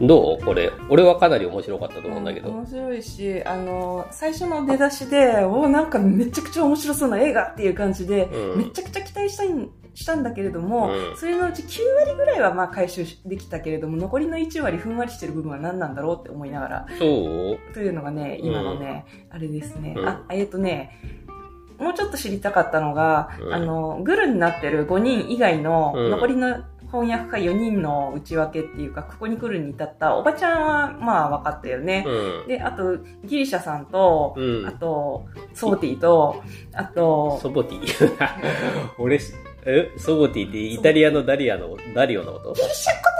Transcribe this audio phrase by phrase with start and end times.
[0.00, 0.44] どう？
[0.44, 0.72] これ。
[0.88, 2.50] 俺はかなり面白かったと思うんだけど。
[2.50, 8.58] 面白いし、あの、最初の出だしで、おなんかめちゃくちゃ面白そうな映画っていう感じで、うん。
[8.58, 11.16] めちゃくちゃ期待したいんしたんだけれども、うん。
[11.16, 17.58] それのうち9割ぐらいはまあ回収できたけれども、残りの1割ふんわりしてる部分は何なんだろうって思いながら、そう？
[17.74, 19.94] というのがね、今のね、あれですね。
[19.96, 20.08] うん。
[20.08, 20.98] あ、えっ、とね、
[21.78, 23.54] もうちょっと知りたかったのが、うん。
[23.54, 26.10] あの、グルになってる5人以外のうん。
[26.10, 32.04] 残りの翻訳家4人の内訳っていうか、ここに来るに至った、おばちゃんはまあ分かったよね。
[32.06, 32.48] うん。
[32.48, 38.16] で、あと、ギリシャさんと、うんあと、ソーティと、あと、ソボティ。
[38.98, 39.32] 俺し、
[39.64, 39.90] え？
[39.98, 42.52] ソボティってイタリアのダリアの、ダリオのこと？
[42.54, 43.19] ギリシャ語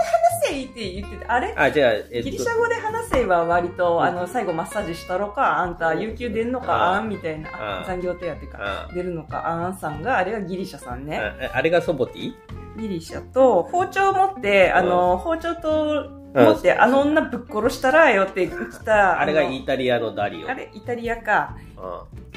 [0.51, 1.53] で話せいって言ってて、あれ？
[1.55, 2.21] あ、じゃあ、えっと。
[2.23, 11.19] ギリシャ語で話せば割と、あの、最後マッサージしたろか、あんた、有給出んのか、ああんみたいな、残業手当か、あ出るのか、あんさんが、あれがギリシャさんね。
[11.19, 12.33] ああれがソボティ
[12.77, 18.53] ギリシャと、包丁持って、あの、包丁と、持って、あの女ぶっ殺したらよって来
[18.85, 20.49] た、あれがのイタリアのダリオ。
[20.49, 21.81] あれ、イタリアか、う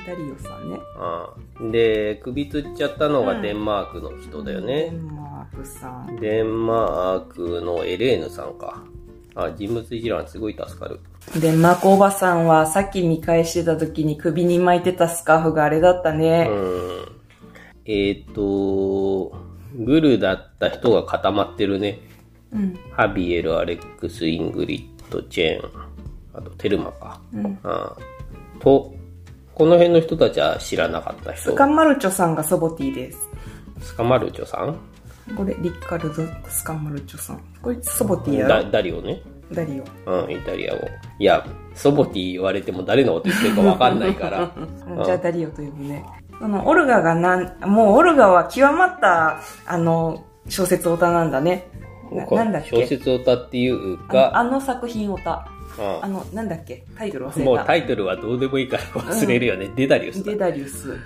[0.01, 0.81] イタリオさんね。
[1.71, 4.89] で、首つっちゃったのがデンマークの人だよデね。
[4.91, 5.34] ンマーク
[5.65, 6.17] さん。
[6.17, 8.83] デンマークのエレーヌさんか。
[9.35, 11.01] あ、人物一覧すごい助かる。
[11.41, 16.45] デンマークおばさんは、さっき見返してた時に首に巻いてたスカーフがあれだったうね。
[16.45, 16.51] ん。
[17.87, 19.33] えっ、と、
[19.77, 22.01] グルだった人が固まってるね。
[22.53, 22.79] うん。
[22.93, 25.71] ハビエル、アレックス、イングリッド、ジェーン、
[26.35, 27.21] あとテルマか。
[27.33, 27.45] うん。
[27.45, 27.59] うん。
[28.61, 28.95] と、
[29.55, 31.51] この辺の人たちは知らなかった人。
[31.51, 33.29] スカマルチョさんがソボティです。
[33.81, 34.79] スカマルチョさん？
[35.37, 37.41] これ、リカルド・スカマルチョさん。
[37.63, 38.71] こいつソボティやダろ？
[38.71, 39.23] ダリオね？
[39.53, 40.25] ダリオ。
[40.25, 40.81] うん、イタリア語。
[41.19, 44.51] いや、ソボティ言われても誰のこと言ってるかわかんないから。
[45.05, 46.05] じゃあダリオと呼ぶね。
[46.41, 51.69] その、オルガがなん、もうオルガは極まった、あの、小説オタなんだね。
[52.13, 52.83] なこなんだっけ？
[52.83, 55.47] 小説を歌っていうか、あの作品オタ。
[55.79, 56.85] うんあの、なんだっけ？
[56.97, 57.41] タイトル忘れた。
[57.51, 59.71] もうタイトルはどうでもいいから忘れるよね。
[59.75, 60.33] デダリウスだ。
[60.33, 60.97] デダリウス。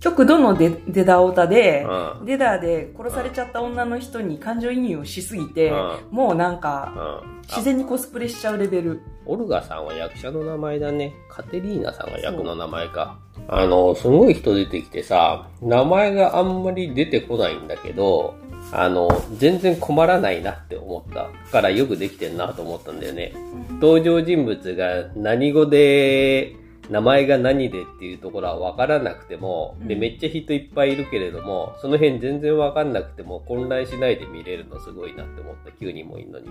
[0.00, 9.00] 極度のデデダオタで、うんデダで殺されちゃった女の人に感情移入をしすぎて、うんもうなんか、うん自然にコスプレしちゃうレベル。
[9.24, 11.14] オルガさんは役者の名前だね。
[11.30, 13.18] カテリーナさんが役の名前か。
[13.48, 18.34] あの、すごい人出てきてさ、名前があんまり出てこないんだけど、
[18.72, 23.32] あの、全然困らないなって思ったからよくできてんなと思ったんだよね。
[23.80, 26.56] 登場人物が何語で、
[26.90, 35.70] 名前が何でっていうところは分からなくても、で、うんめっちゃ人いっぱいいるけれども、その辺全然分かんなくても混乱しないで見れるのすごいなって思った。
[35.70, 36.48] 9人もいるのに。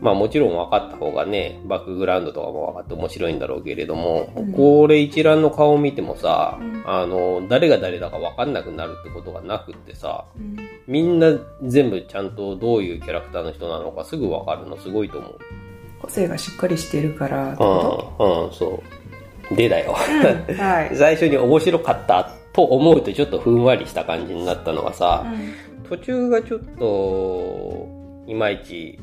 [0.00, 10.56] まあもちろん分かった方がね、バックグラウンドとかも分かって面白いんだろうけれども、うんこれ一覧の顔を見てもさ、うんあの、誰が誰だか分かんなくなるってことがなくってさ、うん
[10.88, 15.38] みんな全部ちゃんとどういうキャラクターの人なのかすぐ分かるのすごいと思う。
[16.00, 19.01] 個性がしっかりしてるから、うん、うん、そう。
[19.54, 19.94] でだよ。
[20.48, 20.90] うんはい。
[20.96, 27.86] 最初に面白かったと思うとちょっとふんわりした感じになったのがさ、うん途中がちょっと、
[28.26, 28.98] いまいち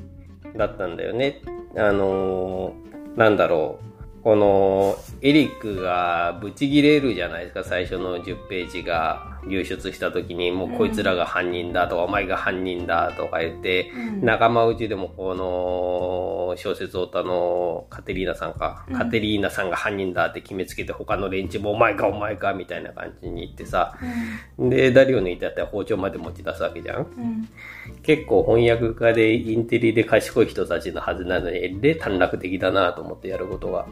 [0.58, 1.40] だったんだよね。
[1.76, 3.80] あのーなんだろ
[4.22, 4.24] う。
[4.24, 14.26] この、エリックがブチギレるじゃないですか、最初の10ページが流出した時に、もうこいつらが犯人だとか、お前が犯人だとか言って、うん。
[14.26, 18.98] 仲間内でもこの小説オタのカテリーナさんか、うん。
[18.98, 23.98] カテリーナさんが犯人だって決めつけて他の連中もお前かお前かみたいな感じに言ってさ、
[24.58, 27.08] で、ダリオのいたって包丁まで持ち出すわけじゃん。
[28.04, 33.88] 結構翻訳家でインテリで賢い人たちのはずなのに、で短絡的だなと思ってやることが。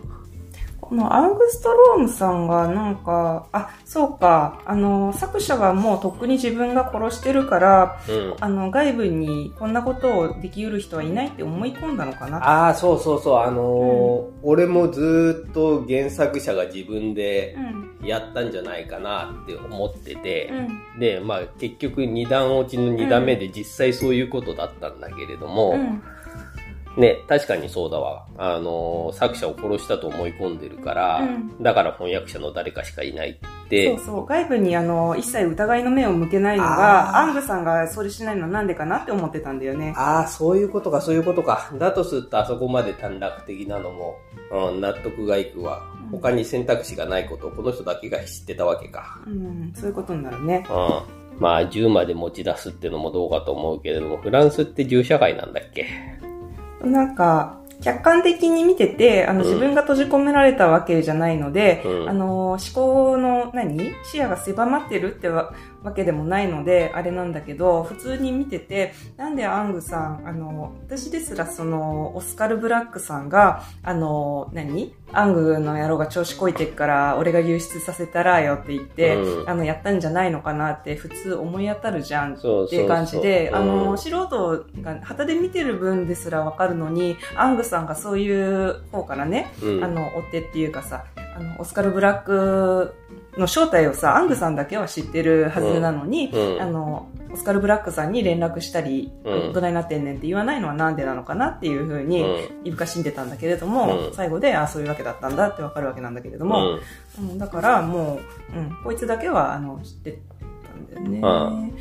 [0.88, 8.36] このアウグストロームさんがなんか、あ、そうか、あの、作者はもうとっくに自分が殺してるから、うん。
[8.40, 12.38] あの、外部にこんなことをできうる人はいないって思い込んだのかな。
[12.38, 17.60] ああ、そうそうそう、あのー俺もずーっと原作者が自分でう
[18.06, 18.08] ん。
[18.08, 20.50] やったんじゃないかなって思ってて、
[20.94, 21.00] うん。
[21.00, 26.02] で、まあ結局二段落ちの二段目で実際そういうことだったんだけれども、うん。
[26.98, 28.26] ね、確かにそうだわ。
[28.38, 34.26] あのー作者を殺したと思い込んでるから、うんだから翻訳者の誰かしかいないって、そうそう。
[34.26, 39.94] 外部にあの、一切疑いの目を向けないのあが、ーアングさんがそれしないのはなんでかなって思ってたんだよね。
[39.96, 41.72] ああ、そういうことか、そういうことか。
[41.78, 44.16] だとすると、あそこまで短絡的なのも、
[44.52, 45.84] うん、納得がいくわ。
[46.12, 49.20] 他に選択肢がないことをこの人だけが知ってたわけか。
[49.28, 49.72] うん。
[49.76, 50.66] そういうことになるね。
[50.70, 51.40] うん。
[51.40, 55.86] まあ、銃まで持ち出すってのもどうかと思うけれども、フランスって銃社会なんだっけ？
[56.84, 59.46] なんか、客観的に見てて、あの、うん。
[59.46, 62.10] 自分が閉じ込められたわけじゃないので、うん。
[62.10, 63.92] あの、思考の何？
[64.04, 65.54] 視野が狭まってるってわ
[65.84, 74.96] わけでもないので、あれなんだけど、普通に見てて、なんでアングさん、あの、私ですらその、オスカル・ブラックさんが、あの、何？
[75.14, 91.06] アングの野郎が調子こいてっから、俺が流出させたらよって言って、うん、あの、やったんじゃないのかなって普通思い当たるじゃんっていう感じで、あの、素人が旗で見てる分ですらわかるのに、アングさんがそういう方からね、うん、あの、追ってっていうかさ、
[91.38, 92.96] あの、オスカル・ブラック
[93.38, 102.26] の正体をさ、アングさんだけは知ってるはずなのに、うん、あの、オスカル・ブラックさんに連絡したり、うん、どないなってんねんって言わないのはなんでなのかなっていうふうに、
[102.64, 106.80] いぶかしんでたんだけれども、うん、最後で、あそういうわけだったんだってわかるわけなんだけれども、
[107.20, 108.20] うん、だからも
[108.56, 110.20] う、うん、こいつだけは、あの、知って
[110.64, 111.72] たんだよね。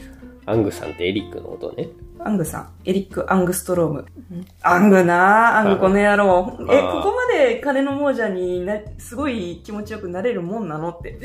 [0.48, 1.88] アングさんってエリックのことね。
[2.26, 2.72] アングさん。
[2.84, 4.06] エリック・アングストローム。
[4.60, 6.58] アングなアングこの野郎。
[6.68, 11.20] え、ここまで金の亡者にな、すごい気持ちよくなれるもんなのって。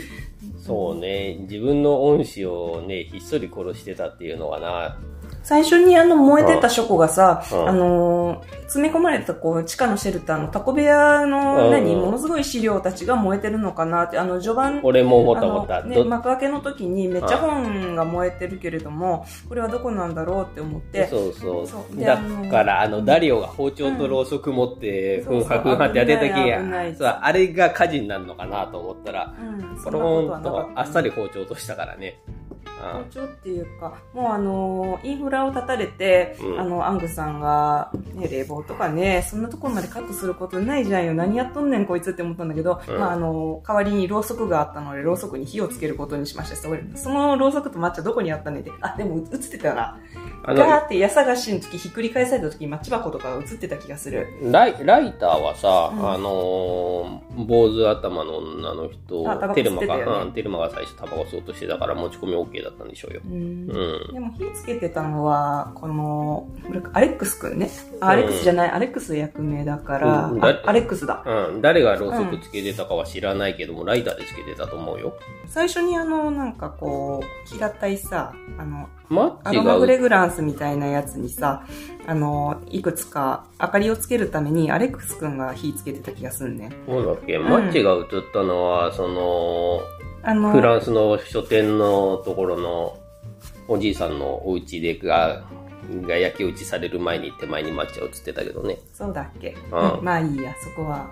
[0.60, 1.38] そうね。
[1.50, 5.00] 自分の恩師をね、ひっそり殺してたっていうのはな、
[5.44, 15.84] 最初にあの燃えてた書庫がさ、あのー、詰め込まれたこう地下のシェルターのタコ部屋の何、ものすごい資料たちが燃えてるのかなって、あの序盤、俺も思った思った。
[15.84, 21.08] ね、幕開けの時にめっちゃ本が燃えてるけれども、これはどこなんだろうって思って。
[21.08, 21.68] そうそう。
[21.68, 22.18] そうだ
[22.50, 26.62] からあの、ダリオが包丁とろうそく持って、ふんはふんはってやってた時や、
[26.98, 29.34] そうあれが火事になるのかなと思ったら、
[29.84, 32.20] ポローンとあっさり包丁としたからね。
[32.82, 41.14] 包丁っていうか、もうあの、インフラを立たれて、うん、あの、アングさんが、ね、冷房とかね、そんなところまでカットすることないじゃんよ。
[41.14, 46.56] 何やっとんねんこいつって思ったんだけど、うん、まああの、代わりにろうそくがあったので、ろうそくに火をつけることにしました。
[46.56, 46.70] そ
[47.10, 50.00] のろうそくと抹茶どこにあったねって、あ、でも映ってたな。
[50.44, 54.28] ガーって矢探しの時ひっくり返された時にマッチ箱とか映ってた気がする。
[54.42, 63.22] ライライターはさ、うん、あのー、坊主頭の女の人、テルマが、うん、テルマが最初タバコ吸おうとしてたから持ち込み OK だったんでしょうよ。
[63.24, 63.68] うん。
[63.68, 63.74] で
[64.20, 66.50] も火つけてたのは、この、
[66.94, 67.70] アレックスくんね。
[68.00, 70.28] アレックスじゃない、アレックス役名だから、
[70.66, 71.24] アレックスだ。
[71.26, 71.62] うん。
[71.62, 75.14] 誰がろうそくつけてたかは知らないけども、ライターでつけてたと思うよ。
[75.48, 78.90] 最初にあの、なんかこう、平たいさ、あの、
[79.44, 81.66] アロマフレグランスみたいなやつにさ、
[82.08, 86.72] あの、いくつか明かりをつけるためにアレックス君が火つけてた気がするね。
[86.88, 89.82] そうだっけ、うん、マッチが映ったのは、その、
[90.24, 92.98] あの、フランスの書店のところの
[93.68, 95.44] おじいさんのお家でが、
[96.08, 98.78] が焼き討ちされる前に手前にマッチが映ってたけどね。
[98.94, 101.12] そうだっけ、うん、まあいいや、そこは。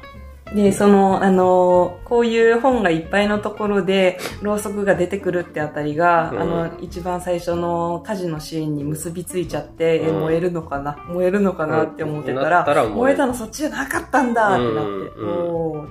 [0.54, 10.98] で、その、あの、こういう本がいっぱいのところで、ろうそくが出てくるってあたりが、うん、あの、一番最初の火事のシーンに結びついちゃって、うん、え、燃えるのかな？
[11.08, 11.84] 燃えるのかな？
[11.84, 15.86] って思ってたら、うん、燃えたのそっちじゃなかったんだってなって、お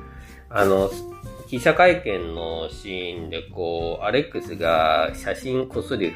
[0.50, 0.91] あの、
[1.49, 6.12] 記者会見のシーンで、こう、アレックスが写真こっそり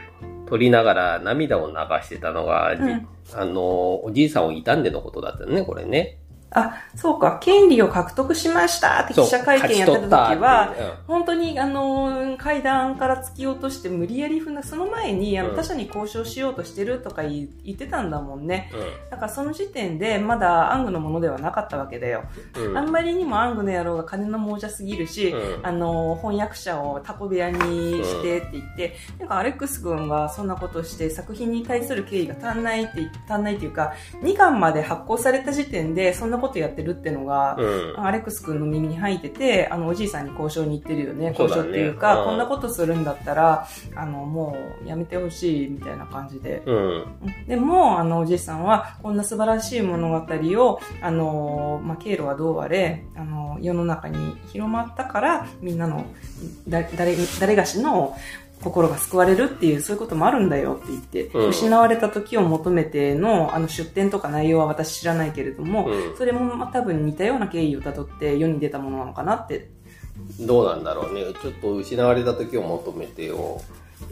[0.47, 1.75] 撮りながら涙を流
[2.05, 6.19] してたのが、あの、おじいさんを傷んでのことだったね、これね。
[6.55, 18.71] あ、そうか、権利を獲得しましたって記者会見やってた時は、うん、本当にあの、階段から突き落として無理やり踏んだ、その前にあの、他者に交渉しようとしてるとか言ってたんだもんね。
[18.75, 22.25] うん、だからその時点でまだアングのものではなかったわけだよ。
[22.57, 41.29] うん、あんまりにもアングの野郎が金の亡者すぎるし、あの、翻訳者をタコ部屋にしてって言って、なんかアレックス君がそんなことして作品に対する敬意が足んないって、足んないっていうか、2巻まで発行された時点でそんなことやってるってのが、うん、アレックス君の耳に入ってて、あの、おじいさんに交渉に行ってるよね。
[41.29, 46.63] 交渉っていうか、うね、こんなことするんだったら、あの、もうやめてほしいみたいな感じで。
[46.67, 47.07] うん、
[47.47, 56.05] でも、あの、おじいさんは、こんな素晴らしい物語を、あの、まあ、経路はどうあれ、あの、世の中に広まったから、みんなの、
[56.69, 58.17] だ、誰、誰がしの、
[58.63, 69.71] 心が救われるっていう、そういうこともあるんだよって言って、うん、失われた時を求めての、あの出典とか内容は私知らないけれども、うん、それもまあ多分似たような経緯をたどって世に出たものなのかなって。
[70.41, 71.25] どうなんだろうね。
[71.43, 73.61] ちょっと失われた時を求めてを、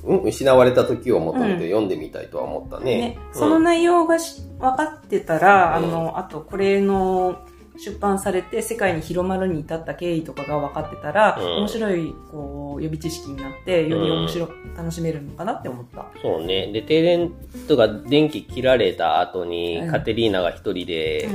[0.04, 2.98] うん、失われた時を求めて読んでみたいとは思ったね。
[2.98, 3.18] ね。
[3.32, 7.46] その内容がし分かってたら、あの、あとこれの、
[7.84, 16.06] 出版されて世界に広まるに至った経緯とかが分かってたら、うん、面白いこう予備知識になってより面白、うん、楽しめるのかなって思った。
[16.20, 16.70] そうね。
[16.72, 17.32] で停電
[17.68, 21.28] とか電気切られた後に、うん、カテリーナが一人で、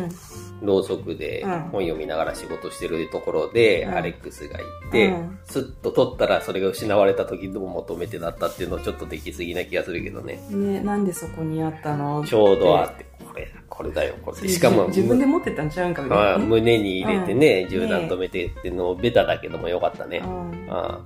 [0.62, 5.14] ろうそくで本読みながら仕事してるところで、アレックスがいて、
[5.46, 10.40] スッと取ったらそれが失われた時どう求めてだったっていうのちょっとできすぎな気がするけどね。
[10.50, 12.24] ね、なんでそこにあったの？
[12.26, 14.48] ちょうどあって、これ、これだよ、これ。
[14.48, 20.22] しかも、自分で持ってたんちゃうんかみたいな、胸に入れてね、銃弾止めてってのベタだけどもよかったね。
[20.70, 21.00] あ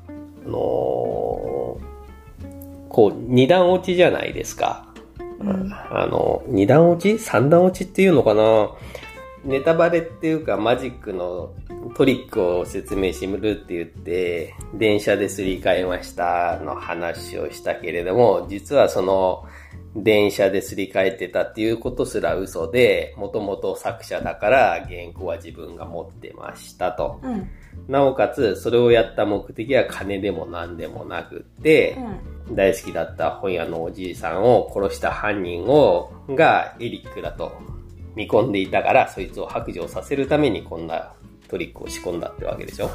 [0.45, 0.51] のー、
[2.89, 4.85] ここう、二段落ちじゃないですか。
[5.39, 7.17] うん、あの、二段落ち？
[7.17, 8.71] 三段落ちっていうのかな？
[9.43, 11.53] ネタバレっていうかマジックの
[11.95, 19.45] トリックを説明しるって言って、電車ですり替えましたの話をしたけれども、実はその、
[19.95, 27.19] 電車ですり替えてたっていうことすら嘘で、もともと作者だから原稿は自分が持ってましたと。
[27.23, 27.49] うん、
[27.87, 31.97] なおかつ、それをやった目的は金でも何でもなくって、
[32.49, 37.51] うん、大好きだった本屋のおじいさんを殺した犯人を、がエリックだと
[38.19, 41.13] 見込んでいたから、そいつを白状させるためにこんな
[41.47, 42.89] トリックを仕込んだってわけでしょ。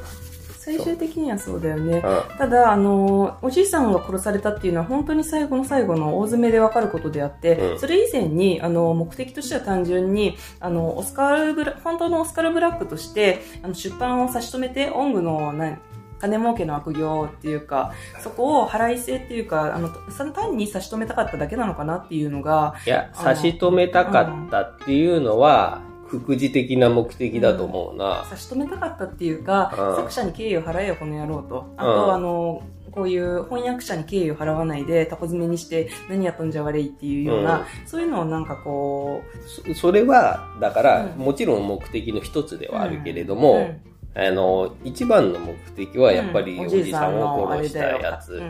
[0.59, 2.03] 最終的にはそうだよね。
[2.39, 15.79] ただ、あの、おじいさんが殺されたっていうのは本当に最後の最後の大詰めでわかることであって、うん、それ以前に、あの、目的としては単純に、あの、オスカルブラ、本当のオスカルブラックとして、あの、出版を差し止めて、オングの、な
[16.25, 19.91] 金儲けの悪行っていうか、そこを払いせっていうか、あの、
[20.33, 22.75] 単に差し止めたかっただけなのかなっていうのが。
[22.87, 31.75] いや、差し止めたかったっていうのは、うん副次的な目的だと思うな、うん、差し止めたかったっていうか、うん、作者に敬意を払えよこの野郎と。
[31.77, 32.63] あと、うん、あの
[32.93, 39.23] こういう翻訳者に敬意を払わないでタコ詰めにして何やっとんじゃ悪いっていうような、そういうのをなんかこ
[39.67, 43.75] うそれはだから、もちろん目的の一つではあるけれども、
[44.17, 48.41] あの一番の目的はやっぱりおじさんを殺したやつ、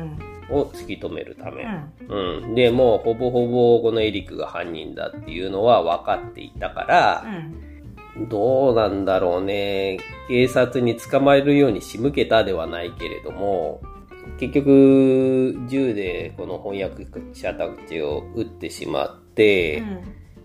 [0.50, 1.64] を突き止めるため。
[2.08, 2.44] うん。
[2.44, 7.24] うん、で、もうほぼほぼこのエリックが犯人だっていうのは分かっていたから、
[8.16, 9.98] うん、どうなんだろうね。
[10.28, 13.80] 警察に捕まえるように仕向けたではないけれども、
[14.38, 19.86] 結局、銃でこの翻訳者たちを撃ってしまって、うん、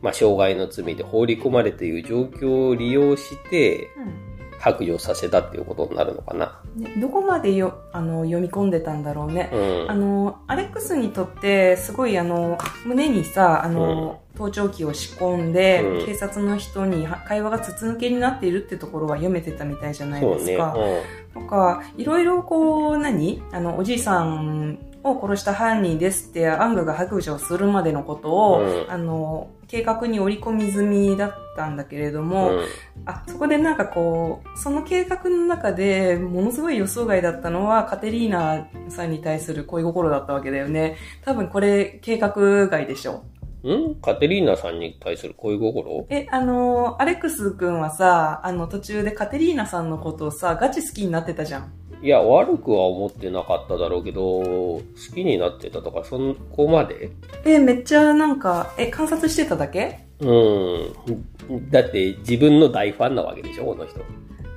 [0.01, 4.28] まあ、傷害の罪で放り込まれている状況を利用して、うん
[4.59, 6.61] 白状させたっていうことになるのかな。
[6.75, 9.49] ね、どこまでよあの読み込んでたんだろうね。
[9.53, 20.73] うん、あの、アレックスにとってすごいあの、胸にさ、あの、うん、盗聴器を仕込んで、うん、警察の人に会話が筒抜けになっているってところは読めてたみたいじゃないですか。
[20.73, 23.41] ね、とか、いろいろこう、何？
[23.51, 32.65] あの、おじいさんを殺した犯人ですってアングが白状するまでのことを、うん、あの、計画に織り込み済みだったんだけれども、うん、
[33.05, 40.97] あ、そこでなんかこう、その計画の中でものすごい予想外だったのはカテリーナさんに対する恋心だったわけだよね。
[41.23, 43.23] 多分これ計画外でしょ。
[43.63, 43.95] ん？
[44.01, 46.07] カテリーナさんに対する恋心？
[46.09, 51.71] え、あの、アレックス君はさ、あの途中でカテリーナさんのことをさ、ガチ好きになってたじゃん。
[52.01, 54.81] いや、悪くは思ってなかっただろうけど、好
[55.13, 56.17] きになってたとか、そ
[56.55, 57.11] こまで？
[57.45, 60.05] え、めっちゃなんか、え、観察してただけ？
[60.21, 61.69] うん。
[61.69, 63.99] だって自分の大ファンなわけでしょ、この人。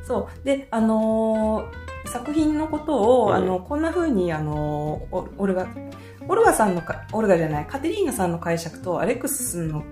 [0.05, 0.45] そう。
[0.45, 5.67] で、あのー、作品のことを、うん、あの、こんな風に、あのー、オルガ、
[6.29, 9.83] オルガさんのか、オルガじゃない、カテリーナさんの解釈とアレックスの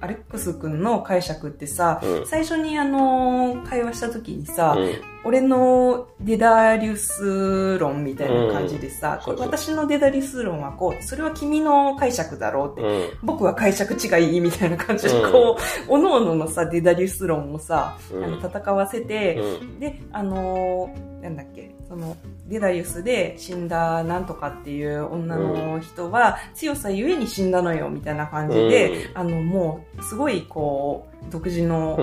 [0.00, 19.38] アレックス君の解釈ってさ、うん、最初にあの、会話した時にさ、うん、俺のデダリウス論みたいな感じでさ、うん、私のデダリウス論はこう、それは君の解釈だろうって、僕は解釈違いみたいな感じで、こう、おのおののさ、デダリウス論をさ、あの戦わせて、
[19.78, 22.16] で、あのー、なんだっけ、その、
[22.46, 31.96] デダリウスで死んだなんとかっていう女の人は強さゆえに死んだのよみたいな感じで、うん、あのもうすごいこう独自の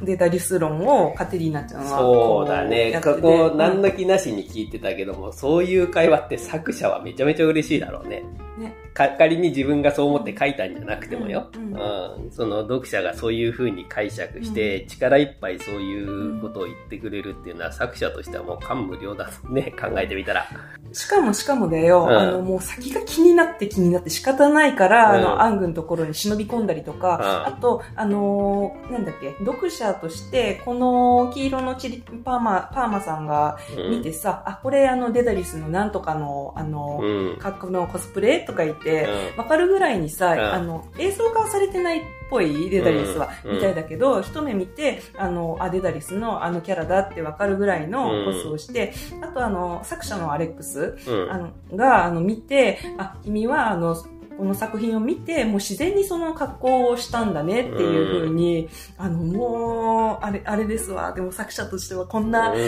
[0.00, 3.00] データリス論をカテリーナちゃんはそうだね。
[3.02, 8.22] ここ、何の気なしに聞いてたけども、そういう会話って作者はめちゃめちゃ嬉しいだろうね。
[8.58, 8.74] ね。
[8.94, 11.48] 仮に自分がそう思って書いたんじゃなくてもよ。
[11.54, 11.72] うん。
[11.72, 19.72] うん、その読者がそういう風に解釈して、力いっぱいそういうことを言ってくれるっていうのは、作者としてはもう感無量だね。
[19.78, 20.46] 考えてみたら。
[20.92, 28.57] しかもしかもだよ、うん、あの、もう先が気になって気になって仕方ないから、あの、アングのところに忍び込んだりとか、あと、あの
[28.90, 33.58] なんだっけ、読者として、この黄色のチリ、パーマ、パーマさんが
[33.90, 38.40] 見てさ、うん、あ、これあの、デダリスのなんとかの、あの、うん、格好のコスプレ？
[38.40, 50.96] とか言って、わ、かるぐらいにさ、あの、映像化はされてないっぽい、デダリスは、みたいだけど、一目見て、あの、あ、デダリスのあのキャラだってわかるぐらいのコスをして、あとあの、作者のアレックス、
[51.30, 53.96] あのが、あの、見て、あ、君はあの、
[54.38, 61.12] この作品を見て、もう自然にその格好をしたんだねっていうふうに、あの、もう、あれ、あれですわ。
[61.12, 62.58] でも作者としてはこんな、もう、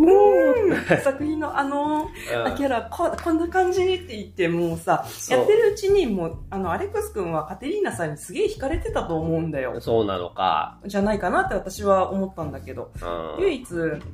[0.00, 2.08] うん、作品のあの、
[2.56, 9.80] キャラこ、こんな感じって言って、もうさ、やってるうちにもう、あの、アレックス君はカテリーナさんにすげえ惹かれてたと思うんだよ。
[9.80, 10.78] そうなのか。
[10.86, 12.92] じゃないかなって私は思ったんだけど、
[13.40, 13.66] 唯一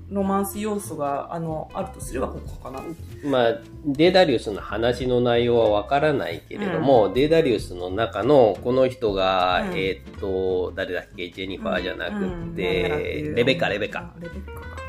[0.09, 2.81] ロマンス要素が、あの、あるとすればここかな。
[3.29, 3.53] まあ、
[3.85, 12.21] デーダリウスの話の内容はわからないけれども、うん、デーダリウスの中のこの人が、うん、えっ、と、誰だっけ、ジェニファーじゃなく
[12.57, 14.15] て、うん、レベッカ、レベッカ。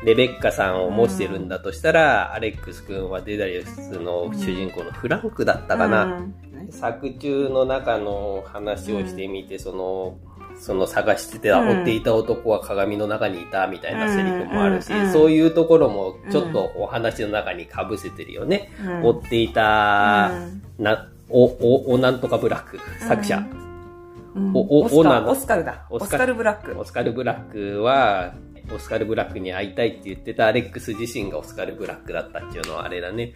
[0.04, 6.26] レベッカさんを模してるんだとしたら、アレックス君はデーダリウスの主人公のフランクだったかな。
[6.70, 10.18] 作中の中の話をしてみて、その、
[10.58, 18.72] その探してて、追っていた男は鏡の中にいたみたいなセリフもあるし、そういうところもちょっとお話の中に被せてるよね。
[19.02, 20.30] 追っていた、
[20.78, 23.42] な、お、お、おなんとかブラック、作者。
[24.54, 25.30] お、お、おなの？
[25.30, 25.86] オスカルだ。
[25.90, 26.78] オスカルブラック。
[26.78, 27.40] オスカルブラッ
[27.76, 28.34] クは、
[28.74, 33.32] オスカルブラックに会いたいって言ってたアレックス自身がオスカルブラックだったっていうのはあれだね。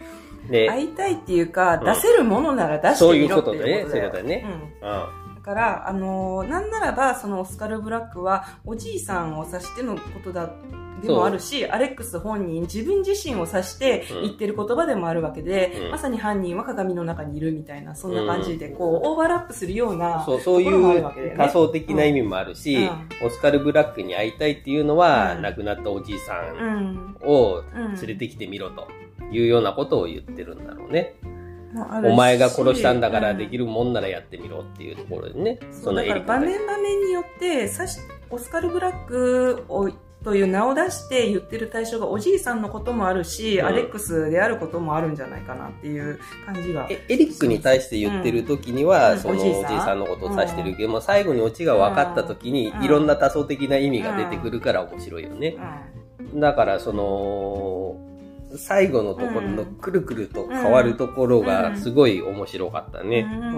[0.49, 3.85] で、会いたいっていうか、出せるものなら出してみろっていうことだね。
[3.89, 4.45] そういうことだね。
[4.81, 5.20] うん。
[5.41, 10.51] だから、あのー、なんならば、そのオスカル・ブラックは、おじいさんを指してのことだ、
[11.01, 22.79] でもあるし、アレックス本人、自分自身を指して言ってる言葉でもあるわけで、うん、まさに犯人は鏡の中にいるみたいな、そんな感じで、こう、オーバーラップするような、そう、そういう仮想的な意味もあるし、う
[23.23, 23.25] ん。
[23.25, 28.87] オスカル・ブラックに会いたいっていうのは、亡くなったおじいさんを連れてきてみろと
[29.31, 31.15] いうようなことを言ってるんだろうね。
[32.03, 35.59] お前が殺したんだからできるもんならやってみろっていうところでね。
[35.71, 37.99] そのだから場面場面によって、さし、
[38.29, 39.89] オスカル・ブラックを
[40.23, 46.87] という名を出して言ってる対象がおじいさんのこともあるし、うん、アレックスであることもあるんじゃないかなっていう感じが。
[46.89, 49.99] エリックに対して言ってる時には、うん、そのおじいさん。
[49.99, 55.57] のことを指してるけど、うん、最後にオチが分かった時に、いろんな多層的な意味が出てくるから面白いよね。
[56.35, 58.10] だからその、
[58.57, 63.19] 最後のところのくるくると変わるところがすごい面白かったね。
[63.21, 63.51] うん。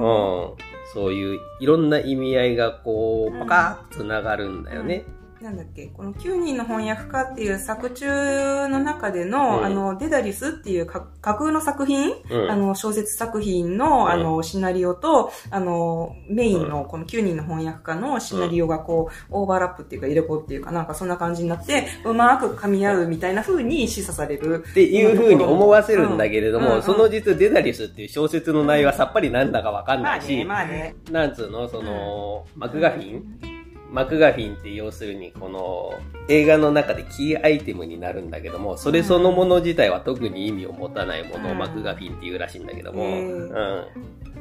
[0.94, 5.06] そういういろんな意味合いがこう、パカッと繋がるんだよね。
[5.44, 24.64] なんだっけ、この9人の翻訳家っていう作中の中での、うん、あの、デダリスっていう架空の作品、うん、あの、小説作品の、あの、シナリオと、あの、メインのこの9人の翻訳家のシナリオがこう、オーバーラップっていうか入れ子っていうかなんかそんな感じになって、うまく噛み合うみたいな風に示唆される。
[24.66, 31.28] っていう風に思わせるんだけれども、その実デダリスっていう小説の内容はさっぱりなんだかわかんないし、まあね、まあね。
[31.28, 33.63] なんつうの、その、マクガフィン
[33.94, 35.94] マクガフィンって要するにこの
[36.28, 43.88] 映画の中でキーアイテムになるんだけども、それそのもの自体は特に意味を持たないものをマクガフィンっていうらしいんだけども、うん、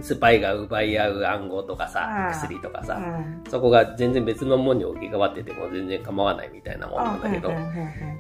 [0.01, 2.99] スパイが奪い合う暗号とかさ、薬とかさ、
[3.51, 7.53] そこが全然別のものに置き換わってても全然構わないみたいなものなんだけど、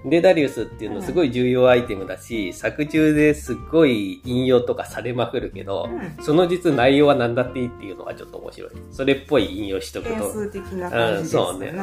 [0.04, 5.88] デダリウスっていうのすごい重要アイテムだし、作中ですっごい引用とかされまくるけど、
[6.20, 8.70] その実内容は何だっていいっていうのがちょっと面白い。
[8.90, 10.30] それっぽい引用しとくと。
[10.30, 11.40] 数的な感じですね。
[11.40, 11.68] うん、そうね。
[11.70, 11.80] う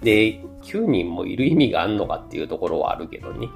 [0.00, 0.04] ん。
[0.04, 3.48] で、9人もいる意味があんのかっていうところはあるけどね。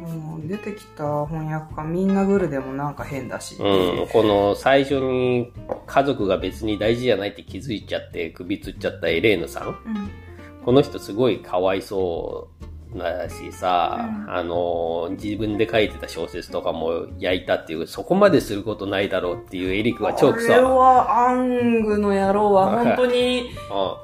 [0.00, 0.04] う
[0.38, 3.56] ん、出てきた翻訳家みんなグルでもなんか変だし。
[3.58, 5.52] うん、この最初に
[5.86, 9.68] 家族が別に大事じゃないって気づいちゃって首つっちゃったエレーヌさん。
[9.68, 9.74] うん、
[10.64, 23.50] この人すごいかわいそうだしさ、うん、あの、自分で書いてた小説とかも焼いたっていう、そこまですることないだろうっていうエリックは超クれは、アングの野郎は 本当に、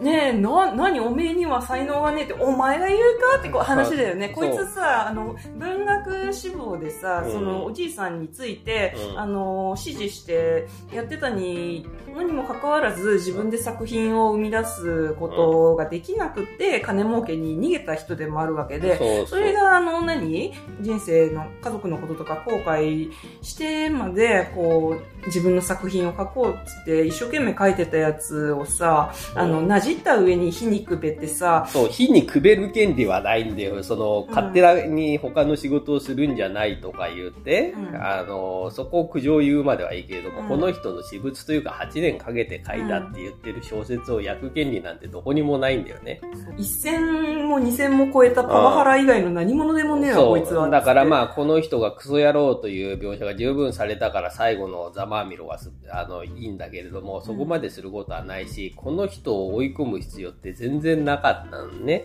[0.01, 2.98] ねえ、な、なにおめえには才能がねえって、お前が言う
[3.33, 4.31] かってこう話だよね。
[4.31, 23.11] こいつさ、あの、文学志望でさ、そのおじいさんについて、うん、あの、指示してやってたに、何もかかわらず自分で作品を生み出すことができなくて、金儲けに逃げた人でもあるわけで、それがあの何人生の家族のこととか後悔
[23.43, 33.83] してまで、こう、自分の作品を書こうっつって一生懸命書いてたやつをさ、あの、なじった上に火にくべてさ、そう、火にくべる権利はないんだよ。
[33.83, 46.21] その、勝手に他の仕事をするんじゃないとか言って、うん、あの、そこを苦情言うまではいいけれども、うん、この人の私物というか8年かけて書いたって言ってる小説を焼く権利なんてどこにもないんだよね。
[46.57, 50.68] 一戦も二戦も超えたパワハラ以外の何者でもねえわ、こいつは。
[50.68, 55.59] だからまあ、この人がクソ野郎という描写が十分されたから最後のざまあみろは
[55.90, 62.04] あのいいんだけれども、そこまですることはないし、この人を追い込む必要って全然なかったのね。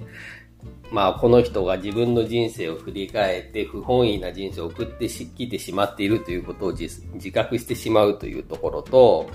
[0.91, 9.29] まあこの人が自分の人生を振り返って不本意な人生を送ってきてしまっているということを自覚してしまうというところと、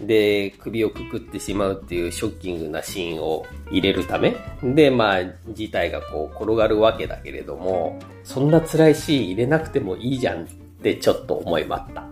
[0.00, 4.36] で、首をくくってしまうっていうショッキングなシーンを入れるため。
[4.62, 10.46] で、まあ、事態がこう転がるわけだけれども、そんな辛いシーン入れなくてもいいじゃんっ
[10.82, 12.04] てちょっと思いました。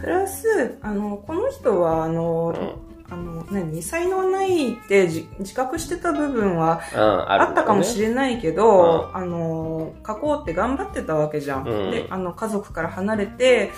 [0.00, 2.94] プラス、あの、この人は、あの、うん。
[3.10, 3.82] あの、何？
[3.82, 5.06] 才能ないって
[5.38, 9.16] 自覚してた部分はあったかもしれないけど、うん。
[9.16, 11.68] あの、書こうって頑張ってたわけじゃん。
[11.68, 13.72] うん、で、あの、家族から離れて、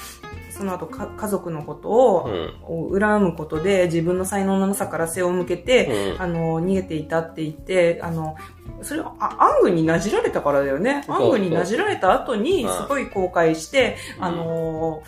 [0.56, 2.30] その後家族のことを、
[2.98, 8.36] 恨むことで自分の才能のなさから背を向けて、うん、あの、逃げていたって言って、あの、
[8.82, 11.04] それは、あ、アングになじられたからだよね。
[11.08, 15.02] アングになじられた後に、すごい後悔して、あの、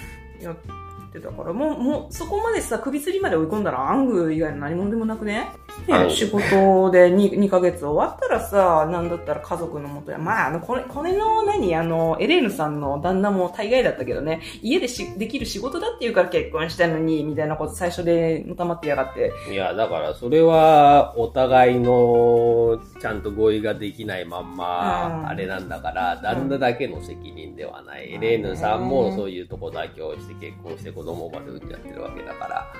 [1.19, 5.49] ってたから、もう、もう、そこまでさ、首吊りまで追い込んだら、アング以外の何者でもなくね？
[5.87, 19.33] ね、仕事で 2, 2ヶ月終わったらさ、なんだったら家族のもとや、まあ、あの、これ、これの何、あの、エレーヌさんの旦那も大概だったけどね、家でしできる仕事だって言うから結婚したのに、みたいなこと最初でのたまってやがって。
[19.51, 28.13] いや、だからそれは、お互いの、ちゃんと合意ができないまんま、あれなんだから、旦那だけの責任ではない。
[28.15, 32.73] エレーヌさんもそういうとこ妥協して結婚して子供まで産んじゃってるわけだから。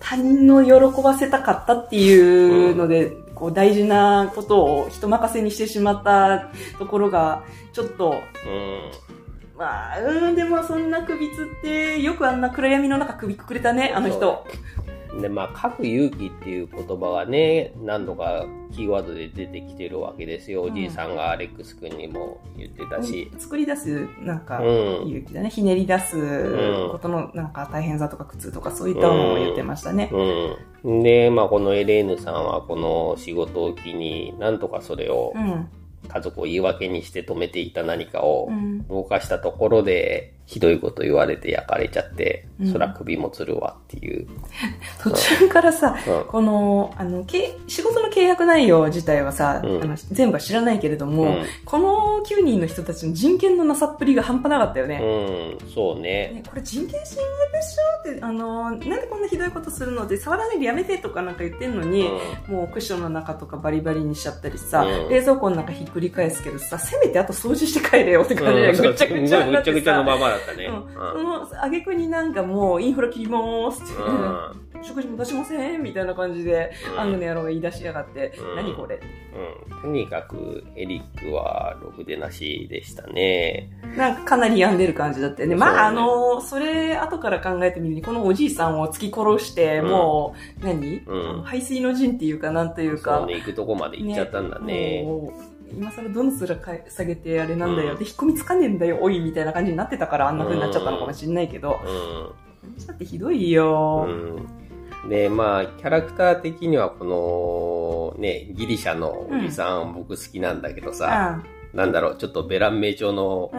[0.00, 8.10] 他人の喜ばせたかったっていうので、うん、こう大事なことを人任せにしてしまったところが、ちょっと、
[8.46, 8.90] うん、
[9.56, 14.46] まあ、うん、でもそんな首つって、よくあんな暗闇の中首くくれたね、あの人。
[15.20, 20.62] で、まあ、書く勇気っていう言葉がね、何度かキーワードで出てきてるわけですよ。
[20.62, 23.30] おじいさんがアレックス君にも言ってたし。
[23.32, 25.50] うん、作り出す、なんか、勇気だね。
[25.50, 30.10] ひねり出すことの、なんか大変さとか苦痛とかそういったものを言ってましたね。
[30.84, 31.02] うん。
[31.02, 35.32] で、まあ、このエレーヌさんはこの仕事を機に、なんとかそれを、
[36.08, 38.50] 家族を言い訳にして止めていた何かを
[38.88, 44.28] 動かしたところで、ひどいこと言われて焼かれちゃって、うん、そら首もつるわっていう。
[45.02, 46.10] 途中からさ、う。
[46.20, 47.24] ん、この、あの、
[47.66, 55.00] 仕事の契約内容自体はさ、うん、あの全部は知らないけれども、この9人の人たちの人権のなさっぷりが半端なかったよね。
[55.02, 56.30] うん、そうね。
[56.32, 62.08] ねこれ人権侵害でしょって、あの、なんでこんなひどいことするのって触らないでやめてとかなんか言ってんのに、
[62.46, 70.70] もうクッションの中とかバリバリにしちゃったりさ、冷蔵庫の中ひっくり返すけどさ、せめてあと掃除して帰れよって感じで、ぐちゃぐちゃぐちゃぐちゃのままだったね。
[70.94, 73.92] その、あげくになんかもうインフラ切りますって、
[74.82, 79.00] 食事も出しませんみたいな感じで、アングの野郎が言い出しやがって、何これ、
[79.70, 83.70] うん、とにかくエリックはろくでなしでしたね。
[83.96, 85.56] なんかかなり病んでる感じだったよね。
[85.56, 93.18] まあ、あの、それ後から考えてみるに、このおじいさんを突き殺して、もう、何、うん、排水の陣っていうか、なんというか。
[93.18, 95.02] そうね、行くとこまで行っちゃったんだね。
[95.02, 96.46] ね今更どの面
[96.88, 102.86] 下げてあれなんだよ、うん、で、引っ込みつかねえんだよ、おい、みたいな感じになってたからあんな風になっちゃったのかもしれないけど、うん。
[102.86, 105.08] だってひどいよ、うん。
[105.08, 111.42] で、まあ、キャラクター的にはこの、ね、ギリシャのおじさん、僕好きなんだけどさ、
[111.74, 113.52] なんだろう、ちょっとベラン名調の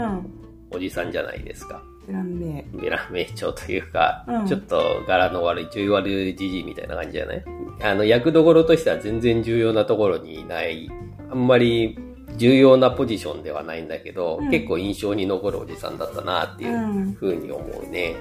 [0.71, 1.83] おじさんじゃないですか。
[2.07, 2.65] ベラン名。
[2.73, 7.43] ベラン名調というか、うん、ちょっと柄の悪い、ちょい悪いじじいみたいな感じじゃない？
[7.83, 10.89] あの、役どころとしては全然重要なところにいない
[11.29, 11.97] あんまり
[12.35, 18.15] 重要なポジションではないんだけど、うん、結構印象に残るおじさんだったなっていうふうに思うね。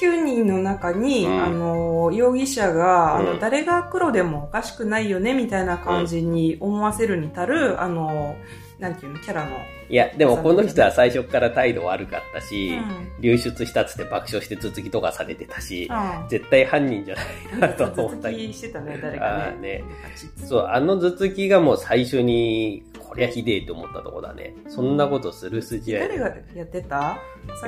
[0.00, 8.36] 9人の中に、うん、あの、容疑者が、あの、誰が黒でもおかしくないよね、みたいな感じに思わせるに足る、あの、
[8.82, 9.56] なんていうの、キャラの。
[9.88, 17.22] いや、でもこの人は最初から態度悪かったし、うん、流出したっつって爆笑して続きとかされてたし、うん、絶対犯人じゃな
[17.58, 18.28] いなと思った。
[18.28, 19.78] 頭突きしてたね、誰かね。
[19.78, 19.84] ね
[20.36, 24.54] そう、あの頭突きがもう最初に、こりゃひでえと思ったとこだね。
[24.68, 26.08] そんなことする筋合い。
[26.08, 27.18] 誰がやってた？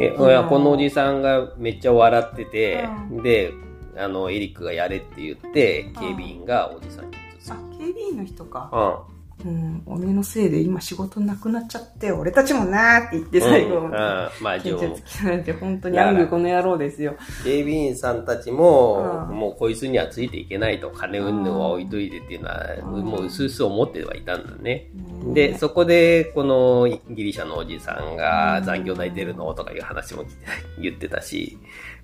[0.01, 3.53] え、このおじさんがめっちゃ笑ってて、うん、で、
[3.97, 7.17] あの、エリックがやれって言って、警備員がおじさんに。
[7.51, 8.71] あ、警備員の人か。
[8.73, 9.14] うん。
[9.45, 14.81] うん、おめのせいで今仕事なくなっちゃって、俺たちもなーって言って最後、うん、まあ、でも、
[15.61, 17.17] 本当にアングこの野郎ですよ。
[17.43, 24.91] 警備員さんたちも、もうこいつにはついていけないと、金運のは置いといてっていうのは、もう薄々思ってはいたんだね。
[25.35, 29.53] で、そこで、このギリシャのおじさんが残業代出るの？
[29.55, 30.25] とかいう話も
[30.81, 31.59] 言ってたし、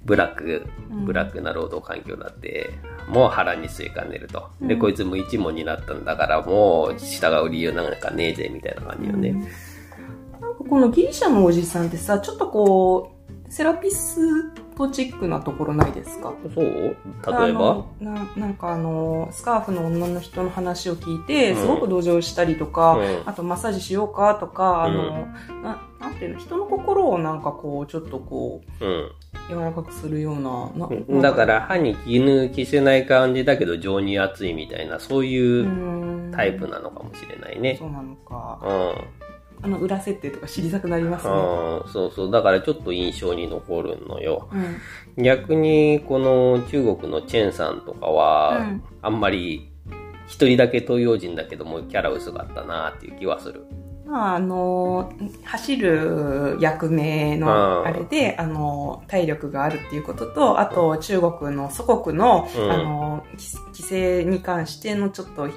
[0.04, 0.66] ブラック、
[1.04, 2.70] ブラックな労働環境だって、
[3.08, 4.48] もう腹に据えかねると。
[4.60, 9.32] で、こいつも一問になったんだから、もう従う理由なんかねえぜ、みたいな感じよね。
[10.40, 14.24] なんかこのギリシャのおじさんってさ、ちょっとこう、セラピスっ
[14.80, 16.32] トチックなところないですか？
[16.54, 16.64] そう？
[16.64, 17.84] 例えば？
[18.00, 25.26] ななんかあの、スカーフの女の人の話を聞いて、すごく同情したりとか、うん、あとマッサージしようかとか、あの、
[25.62, 28.84] ななんていうの、人の心をなんかこう、ちょっとこう、
[29.48, 30.70] 柔らかくするような。
[31.12, 37.76] なだから、歯に絹着せない感じだけど情に熱いみたいな、そういうタイプなのかもしれないね。
[37.78, 38.60] そうなのか。
[38.62, 39.20] うん。
[39.62, 41.32] あの裏設定とか知りたくなりますね。
[41.92, 42.30] そうそう。
[42.30, 44.48] だからちょっと印象に残るのよ。
[45.16, 49.70] うん、逆に、この中国のチェンさんとかは、うん、あんまり
[50.26, 53.66] 一人だけ東洋人だけどもキャラ薄かったなっていう気はする。
[54.10, 55.12] まあ、あの、
[55.44, 63.24] 走る役名のあれで、あの、体力があるっていうことと、あと中国の祖国の、うん、あの、
[63.68, 65.48] 規制に関してのちょっと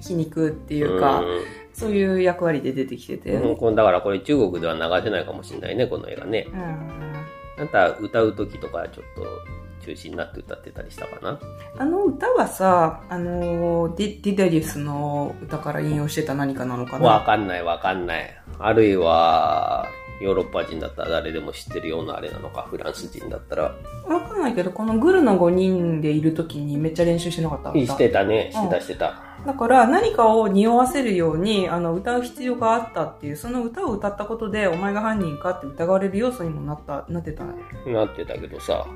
[0.00, 3.32] 皮肉っていうか、うん、そういう役割で出てきてて。
[3.32, 6.46] うん、だからこれ中国では流せないかもしれないね、この映画ね。
[6.52, 7.62] うん。
[7.62, 11.38] あんた歌う時とかちょっと中心になって歌ってたりしたかな？
[11.78, 17.06] あの歌はさ、あのディ、ディダリスの歌から引用してた何かなのかな？
[17.06, 18.42] わかんないわかんない。
[18.58, 19.86] あるいは、
[20.20, 23.62] ヨーロッパ人だったら誰でも知ってるようなあれなのか、フランス人だったら。
[24.08, 27.72] わかんないけど、このグルの5人でいる時にめっちゃ練習してなかった？
[27.72, 29.22] してたね、してたしてた。
[29.46, 38.86] だから何かを匂わせるようにあの歌う必要があったっていうその歌を歌ったことでお前が犯人かって疑われる要素にもなったなってたなってたけどさ、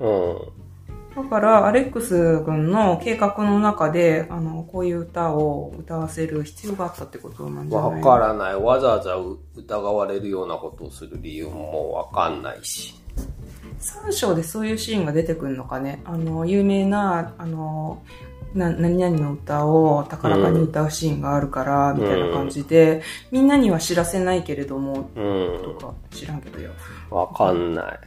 [0.00, 0.66] うん、うん
[1.16, 8.56] だから、アレックス君の計画の中で、あの、こういう歌を歌わせる必要があったってことなんじゃないわからない。
[8.56, 9.16] わざわざ
[9.54, 13.00] 疑われるようなことをする理由もわかんないし。
[13.80, 16.02] 3章でそういうシーンが出てくるのかね。
[16.04, 18.02] あの、有名な、あの、
[18.54, 26.70] な何々の歌を高らかに歌うシーンがあるから、みたいな感じで、うん、みんなには知らせないけれども、うん、とか知らんけどよ。
[27.10, 27.98] わかんない。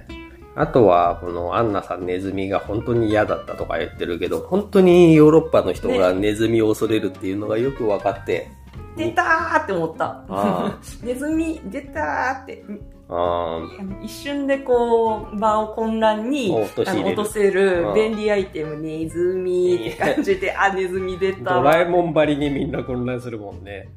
[0.56, 8.52] あとは、このアンナさんネズミが本当に嫌だったとか言ってるけど、本当にヨーロッパの人がネズミを恐れるっていうのがよく分かって。
[8.98, 10.24] 出たーって思った。
[11.02, 12.66] ネズミ出たーって。
[13.12, 13.68] あ
[14.04, 21.56] 一瞬でこう、場を混乱に落とせる便利アイテム、ネズミって感じで、あ、ネズミ出た。
[21.56, 23.90] ドラえもんばりにみんな混乱するもんね。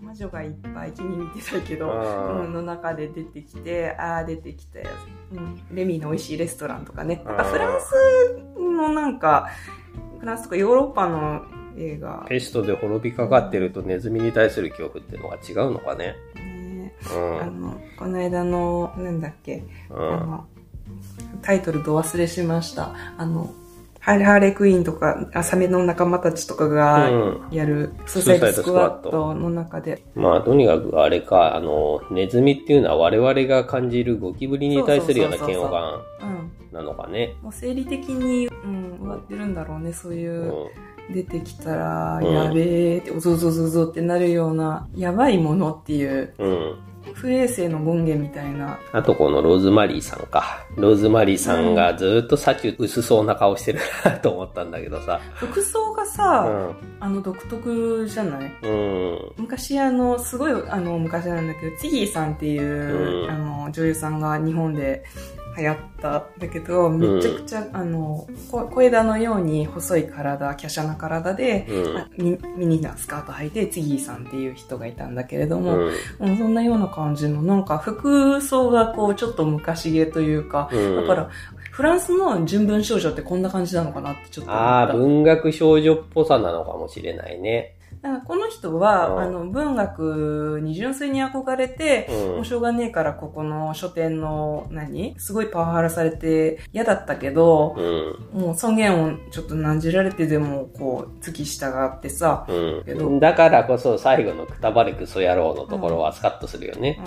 [0.00, 4.84] 魔女がいっぱい気に見てたけど、うん、の中で出てきて、ああ、出てきたや
[5.32, 5.60] つ、うん。
[5.72, 7.22] レミの美味しいレストランとかね。
[7.24, 9.48] なんかフランスのなんか、
[10.20, 11.42] フランスとかヨーロッパの
[11.76, 12.26] 映画。
[12.28, 16.14] ペストで滅びかかってるとネズミに対する恐怖っていうのが違うのかね。
[16.36, 16.51] うん、
[17.10, 20.46] あの、この間の、なんだっけ、うん、あの、
[21.42, 22.94] タイトルと忘れしました。
[23.16, 23.52] あの、
[24.02, 27.08] ハーレークイーンとか、あサメの仲間たちとかが
[27.52, 30.02] やる、スーサイドスクワットの中で。
[30.16, 36.02] まあ、とにかくあれか、あの、ネズミっていうのは我々が感じるゴキブリに対するような嫌悪感
[36.72, 37.36] なのかね。
[37.42, 40.52] もう生理的に、うん、終わってるんだろうね、そういう。
[41.10, 46.78] 出てきたら、やべえって、おぞぞぞぞってなるような、やばいものっていう、うん、
[47.14, 48.78] 不衛生の権限みたいな。
[48.92, 50.66] あとこのローズマリーさんか。
[50.76, 55.20] ローズマリーさんがずっと幸薄そうな顔してるなと思ったんだけどさ。
[55.34, 58.52] 服装がさ、うん、あの独特じゃない？
[58.62, 59.32] うん。
[59.36, 65.04] 昔あの、すごいあの昔なんだけど、チギーさんっていう、うん、あの女優さんが日本で
[65.56, 66.24] 流行った。
[66.38, 71.66] だけど、めちゃくちゃ、うん、あの、小枝のように細い体、華奢な体で、
[72.18, 75.78] うん、ミニなスカート履いて、ツギーさんっていう人がいたんだけれども、
[76.20, 81.30] うん、そんなような感じの、なんか服装がこう、ちょっと昔毛というか、だから、
[81.70, 87.74] フランスの純文少女ってこんな感じなのかなってちょっとああ、文学少女っぽさなのかもしれないね。
[88.26, 97.76] この人は、あの、文学に純粋に憧れて、もうしょうがねえからここの書店の何すごいパワハラされて嫌だったけど、
[98.32, 102.46] もう尊厳をちょっと何じられてでもこう、月下があってさ、
[102.84, 107.00] けどだからこそ最後のくたばれクソ野郎のところはスカッとするよね。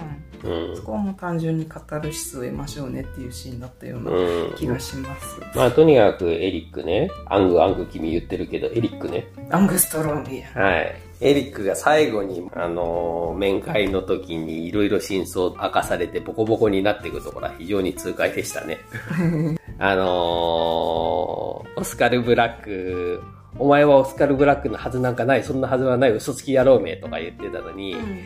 [0.44, 0.76] うん。
[0.76, 4.12] そこはもう単純にカタルシスを得ましょうねっていうシーンだったような
[4.56, 5.40] 気がします。
[5.56, 9.28] まあとにかくエリックね、アングアング君言ってるけど、エリックね。
[9.50, 10.48] アングストロングや。
[10.54, 10.85] はい。
[11.22, 18.80] エリックが最後に、あのー、面会の時にいろいろ真相を明かされてボコボコになっていくところは非常に痛快でしたね。
[19.80, 23.22] あのー、オスカル・ブラック、
[23.58, 28.26] お前はオスカル・ブラックのはずなんかない、そんなはずはない、嘘つき野郎めとか言ってたのに、うん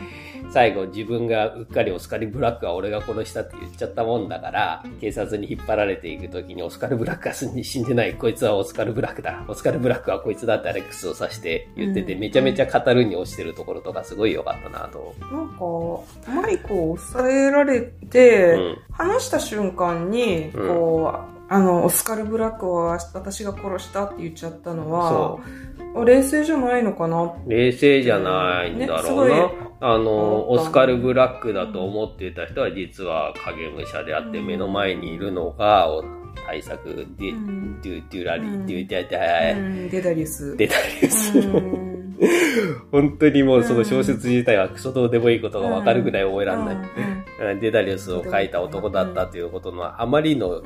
[0.52, 8.14] 最後自分がうっかりオスカル・ブラックは俺が殺したって言っちゃったもんだから、警察に引っ張られていく時にオスカル・ブラックは死んでない。
[8.14, 9.44] こいつはオスカル・ブラックだ。
[9.48, 15.14] オスカル・ブラックはこいつだってアレックスを指して言ってて、うん、めちゃめちゃ語るに落ちてるところとかすごい良かったなと。
[15.20, 25.38] なんか、マイクを抑えられて、うん、話した瞬間に、こう、あの、オスカル・ブラックは私が殺したって言っちゃったのは、
[25.94, 27.34] 冷静じゃないのかな？
[27.46, 29.34] 冷静じゃないんだろうな。
[29.34, 29.50] ね、
[29.80, 35.88] あの、オスカル・ブラックだと思っていた人は実は影武者であって、目の前にいるのが、
[36.46, 40.56] 対策、デュ、デュ、デュラリ、デュ、デュ、デダリウス。
[40.56, 41.40] デダリウス。
[42.92, 46.76] 本当にもうその小説自体はクソどうでもいいことがわかるぐらい覚えられない。
[47.60, 50.60] デダリウスを書いた男だったということのあまりの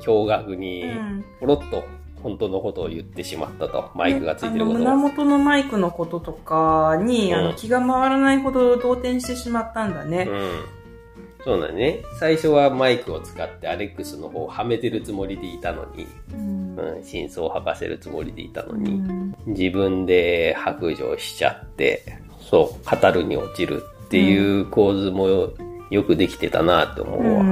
[0.00, 0.84] 驚愕に、
[1.40, 1.84] ポロッと
[2.22, 3.90] 本当のことを言ってしまったと。
[3.94, 10.26] マイクがついてること胸元のマイクのこととかに、うん、あの気が回らないほど動転してしまったんだね。
[10.28, 10.80] うん。
[11.42, 12.02] そうだね。
[12.18, 19.00] 最初はマイクを使ってアレックスの方をはめてるつもりでいたのに、うん、うん、真相を吐かせるつもりでいたのに、
[19.46, 25.52] 自分で白状しちゃって、そう、語るに落ちるっていう構図も
[25.90, 27.44] よくできてたなって思うわ。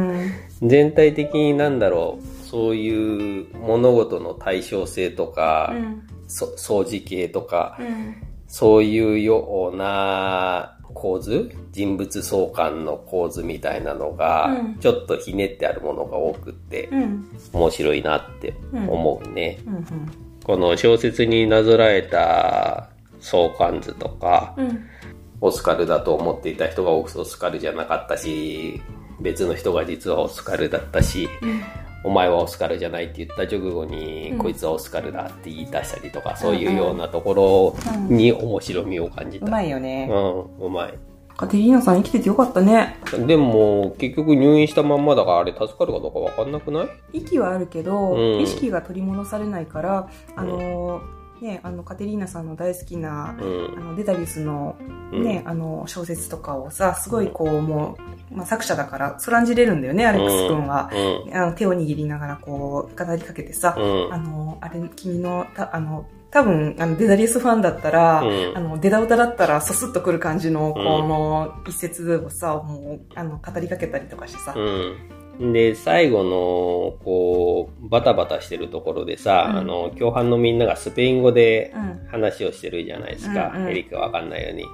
[0.63, 2.38] 全体的になんだろう。
[2.51, 16.89] そういう物事の対称性とか、うん、掃除系とか、うん、そういうような構図人物相関の構図みたいなのが、うん、ちょっとひねってあるものが多くって、
[17.53, 19.59] 面白いなって思うね。
[20.45, 22.89] この小説になぞらえた
[23.21, 24.57] 相関図とか、
[25.43, 28.81] オスカルだと思っていた人がオスカルじゃなかったし、
[29.21, 31.29] 別の人が実はオスカルだったし、
[32.05, 37.77] お前はオスカルじゃないって言った直後に、うん、こいつはオスカルだって言い出したりとか、そういうようなところ
[38.09, 39.47] に面白みを感じた。
[39.47, 40.09] うまいよね。
[40.11, 40.95] うん、うまい。
[41.37, 42.97] カテリーナさん生きててよかったね。
[43.27, 46.89] でも、結局入院したまんまだからあれ助かるかどうかわかんなくない？
[47.13, 54.77] 息はあるけど、うん、意識が取り戻されないから、あのーね、あの、カテリーナさんの大好きな、うん、あの、デダリウスの、
[55.12, 57.96] ね、うん、あの、小説とかをさ、すごいこう、も
[58.31, 60.90] う、まあ、作者だから、そらんじれるんだよね、アレックス君は。
[60.92, 74.55] うん、あの、手を握りながら、こう、語りかけてさ、あの、あれ、君の、たあの、多分、あの、デダリウスファンだったら、あの、デダ歌だったら、そすっとくる感じの、この、一節をさ、もう、あの、語りかけたりとかしてさ、
[75.40, 81.72] で、最後の、こう、バタバタしてるところでさ、うん、あの、共犯のみんながスペイン語で
[82.11, 83.53] 話をしてるじゃないですか。
[83.55, 84.64] うんうん、エリックがわかんないように。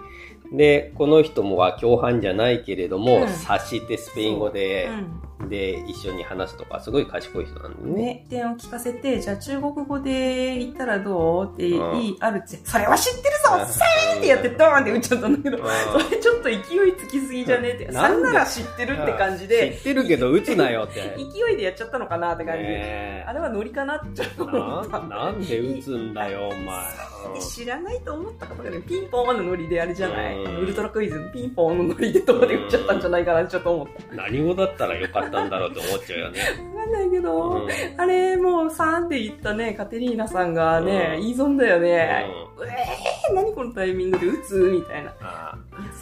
[0.56, 8.04] で、この人もは共犯じゃないけれども、うん、察してスペイン語で、うん、で、一緒に話すとか、すごい賢い人なんだね。
[8.04, 11.52] ね、点を聞かせて、じゃあ中国語で言ったらどう？
[11.52, 13.34] っていい、あるって、それは知ってる
[13.66, 16.60] ぞせーってやってドーンって打っちゃったんだけど、それちょっと勢い
[16.96, 17.70] つきすぎじゃね？
[17.70, 19.74] って、そんなら知ってるって感じで。
[19.76, 21.00] 知ってるけど打つなよって。
[21.18, 23.24] 勢いでやっちゃったのかなって感じで。
[23.26, 25.00] あれはノリかなってちょっと思った。
[25.00, 27.40] なんで打つんだよ、お前。
[27.40, 34.14] 知らないと思ったかとかね、ピンポンのノリであれじゃないウルトラクイズピンポンのノリでどこで打っちゃったんじゃないかなってちょっと思った。
[34.14, 36.40] 何語だったらよかったんだろうって思っちゃうよね。
[36.74, 42.26] わかんないけど、うん、あれもうサーンって言ったね、カテリーナさんがね、うん、言い損だよね。
[42.53, 45.14] うん、えー、何このタイミングで打つみたいな。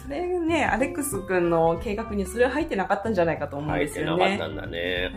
[0.03, 4.23] それがね、アレックス君の計画にそれは入ってなかったんじゃないかと思うんですよね。
[4.23, 5.11] 入ってなかったんだね。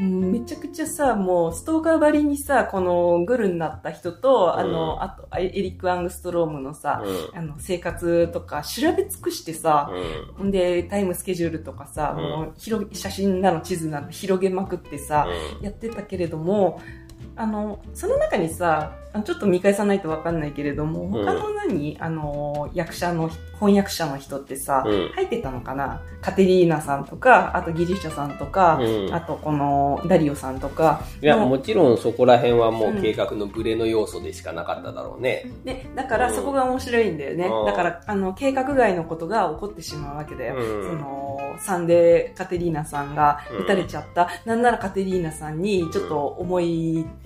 [0.00, 7.02] うん、めちゃくちゃさ、もうストーカーばりにさ、このグルになった人と、あの、あと、エリック・アングストロームのさ、
[7.34, 9.90] あの、生活とか調べ尽くしてさ、
[10.38, 15.26] うん、で、タイムスケジュールとかさ、うん、もう広写真なの地図なの広げまくってさ、
[15.58, 16.80] うん、やってたけれども、
[17.38, 18.92] あの、その中にさ、
[19.24, 24.84] ちょっと見返さないとわかんないけれども、他の何、あの、役者の、翻訳者の人ってさ、
[25.16, 26.00] 入ってたのかな？
[26.20, 28.78] カテリーナさんとか、あとギリシャさんとか、
[29.10, 31.02] あとこのダリオさんとか。
[31.20, 35.50] いや、もちろんそこら辺はもう計画のブレの要素でしかなかっただろうね。
[35.64, 37.50] ね、だからそこが面白いんだよね。
[37.66, 40.54] だから、あの、計画外のことが起こってしまうわけだよ。
[40.60, 44.28] その、サンデーカテリーナさんが撃たれちゃった。
[44.44, 47.04] なんならカテリーナさんにちょっと思い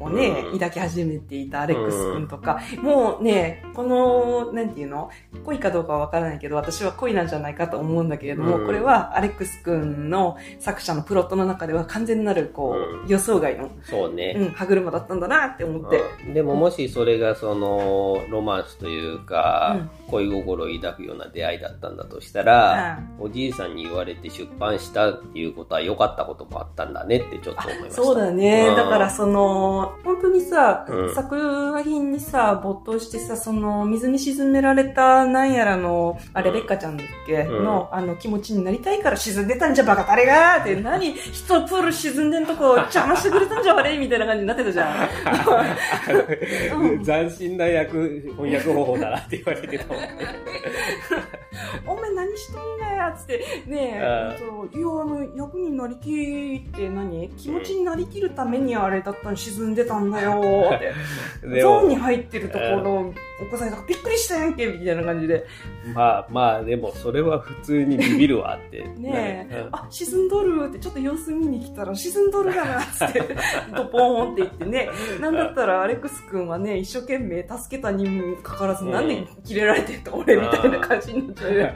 [0.00, 5.10] をね、抱き始めていたアレックス君とか、もうね、この、なんていうの？
[5.44, 14.34] 恋かどうかはわからないけど、私は恋なんじゃないかと思うんだけれども、これはアレックス君の作者のプロットの中では完全なる、こう、予想外の、そうね。
[14.38, 16.02] うん、歯車だったんだなって思って。
[16.32, 27.94] でももしそれがその、ロマンスというか、恋心を抱くような出会いだったんだとしたら、おじいさんに言われて出版したっていうことは良かったこともあったんだねってちょっと思いました。
[27.94, 28.66] そうだね。
[28.76, 45.08] だからその、本当にさ、うん、作品にさ、没頭してさ、その、水に沈められた、なんやらの、あ、レベッカちゃんだっけ、うん、の、あの、気持ちになりたいから沈んでたんじゃ、バカタレがって、何、人プール沈んでんとこ、邪魔してくれたんじゃ、あれみたいな感じになってたじゃん。
[47.04, 50.08] 斬新な役、翻訳方法だなって言われてたもんね。
[51.86, 57.28] お前何しとんだよつってねえそういやあの役になりきって何？
[57.30, 60.92] 気持ちになりきるためにあれだったの沈んでたんだよって。
[61.60, 65.46] ゾーンに入ってるところお子さんがびっくりしたやんけみたいな感じで。
[65.94, 68.84] まあまあでもそれは普通にビビるわって。
[68.98, 73.22] ねえ、うん、あ沈んどるってちょっと様子見に来たら沈んどるがなっつって
[73.74, 74.88] ドポーンって言ってね。
[75.20, 81.74] なんだったらアレックス君はね一生懸命助けたにもかかわらず、なんでキレられてんの俺みたいな感じになっちゃう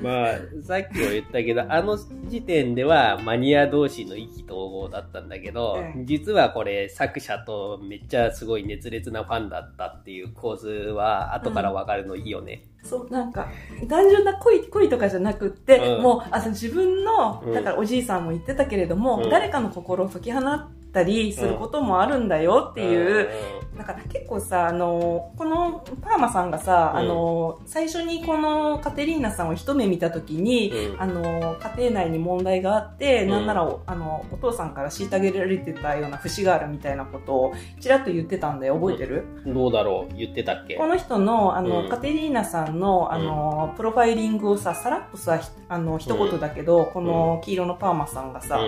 [0.00, 1.02] まあさっき。
[1.02, 12.64] も言ったけどあの時点ではマニア同士の意気投合だったんだけど、実はこれ作者とめっちゃすごい熱烈なファンだったっていう構図は後からわかるのいいよね。
[12.82, 13.48] うん、そう、なんか、
[13.88, 23.28] 単純な恋、恋とかじゃなくって、うん、もう、あの自分の、だからおじいさんも言ってたけれども、うん、誰かの心を解き放ったりすることもあるんだよっていう、
[23.76, 38.74] だから結構さ、あの、このパーマさんがさ、あの、最初にこのカテリーナさんを一目見たときに、あの、家庭内に問題があって、なんならあの、お父さんから虐げられてたような節があるみたいなことを、ちらっと言ってたんだよ。
[38.74, 40.14] 覚えてる、どうだろう？
[40.16, 40.74] 言ってたっけ？
[40.76, 48.60] この人の、あの、カテリーナさんの、あの、プロファイリングをさ、さらっとさ、あの、一言だけど、この黄色のパーマさんがさ、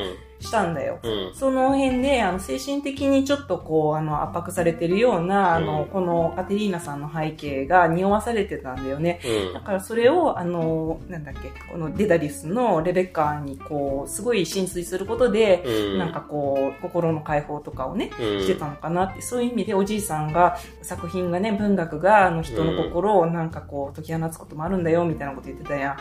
[0.44, 1.00] したんだよ。
[1.02, 9.20] うん、その辺で、あの、精神的にちょっとこう、あの、圧迫されてるような、あの、このカテリーナさんの背景が匂わされてたんだよね。
[9.24, 25.92] うん、だからそれを、あの、なんだっけ、このデダリスのレベッカにこう、すごい浸水することで、うん、なんかこう、心の解放とかをね、してたのかなって、そういう意味でおじいさんが、作品がね、文学が、あの、人の心をなんかこう、解き放つこともあるんだよ、みたいなこと言ってたやん。
[25.92, 25.98] あ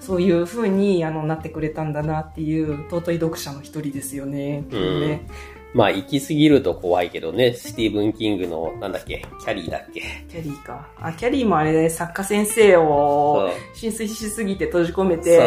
[0.00, 4.62] そういう風に、あの、なってくれたんだなっていう、尊い読者の一人ですよね。
[4.70, 5.26] ね。
[5.72, 10.02] まあ、行き過ぎると怖いけどね、スティーブン・キングの、なんだっけ、キャリーだっけ？
[10.28, 10.86] キャリーか。
[10.98, 15.40] あ、キャリーもあれで、作家先生を浸水しすぎて閉じ込めて、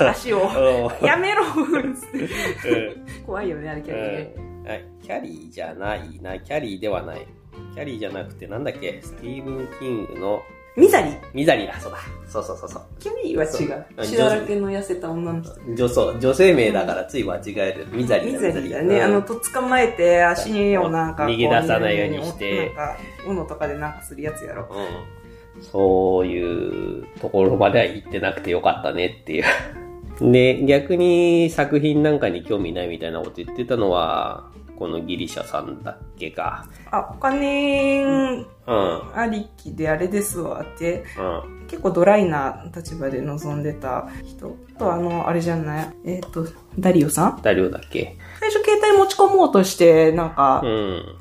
[0.00, 0.50] 足を、
[1.00, 1.44] やめろ
[3.24, 4.34] 怖いよね、あれキャリーね、
[4.68, 4.84] はい。
[5.00, 7.24] キャリーじゃないな、キャリーではない。
[7.72, 10.42] キャリーじゃなくて、なんだっけ、スティーブン・キングの、
[10.76, 11.58] ミザリー？
[11.58, 11.98] ミザリーだ、そうだ。
[12.28, 12.82] そうそうそうそう。
[12.98, 14.06] キャリーは違う。
[14.06, 15.54] 血だらけの痩せた女の人。
[15.74, 17.86] 女装、女性名だからつい間違える。
[17.90, 19.02] ミザリーだ、ミザリーだね。
[19.02, 21.24] あの、とっ捕まえて足をなんか。
[21.24, 22.66] 逃げ出さないようにして。
[22.66, 22.96] なんか、
[23.26, 24.68] 斧とかでなんかするやつやろ。
[24.70, 25.62] うん。
[25.62, 30.32] そういうところまでは行ってなくてよかったねっていう。
[30.32, 36.68] で、 逆に作品なんかに興味ないみたいなこと言ってたのは、このギリシャさんだっけか。
[36.90, 44.56] あ、お金、うん、ありきであれですわって、うん、結構ドライな立場で臨んでた人。
[44.78, 45.94] と、あの、あれじゃない？
[46.04, 46.46] えっ、ー、と、
[46.78, 47.42] ダリオさん？
[47.42, 48.18] ダリオだっけ。
[48.40, 50.62] 最初携帯持ち込もうとして、なんか、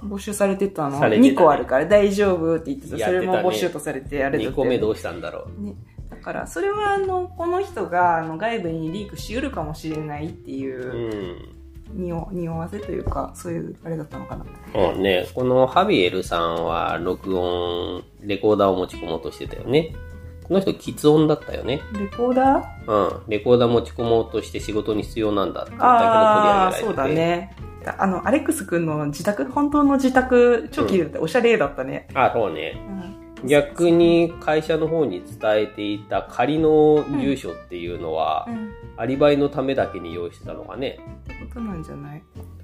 [0.04, 0.98] 募集されてたの。
[0.98, 3.06] うん、ね、2個あるから大丈夫って言ってた。
[3.06, 5.64] それも募集とされて、あれだ2個目どうしたんだろう。
[5.64, 5.76] ね。
[6.10, 11.55] だから、それは、あの、この人が、あの、外部にリークしうるかもしれないっていう、
[11.96, 14.46] 匂匂わせというか、そういうあれだったのかな。
[14.92, 19.96] うんね、このハビエルさんは録音、レコーダーを持ち込もうとしてたよね。
[20.44, 21.82] この人、喫音だったよね。
[22.00, 23.22] レコーダー？
[23.22, 23.30] うん。
[23.30, 27.56] レコーダー持ち込もうとして仕事に必要なんだってだけど取り上げられてそうだね。
[27.98, 31.22] あの、アレックス君の自宅、本当の自宅、超綺麗だった。
[31.22, 32.08] おしゃれだったね。
[32.14, 32.80] あ、そうね。
[33.42, 41.00] うん、逆に会社の方に伝えていた仮の住所っていうのは、うんうん、アリバイのためだけに用意してたのかね。
[41.24, 42.24] ってことなんじゃない？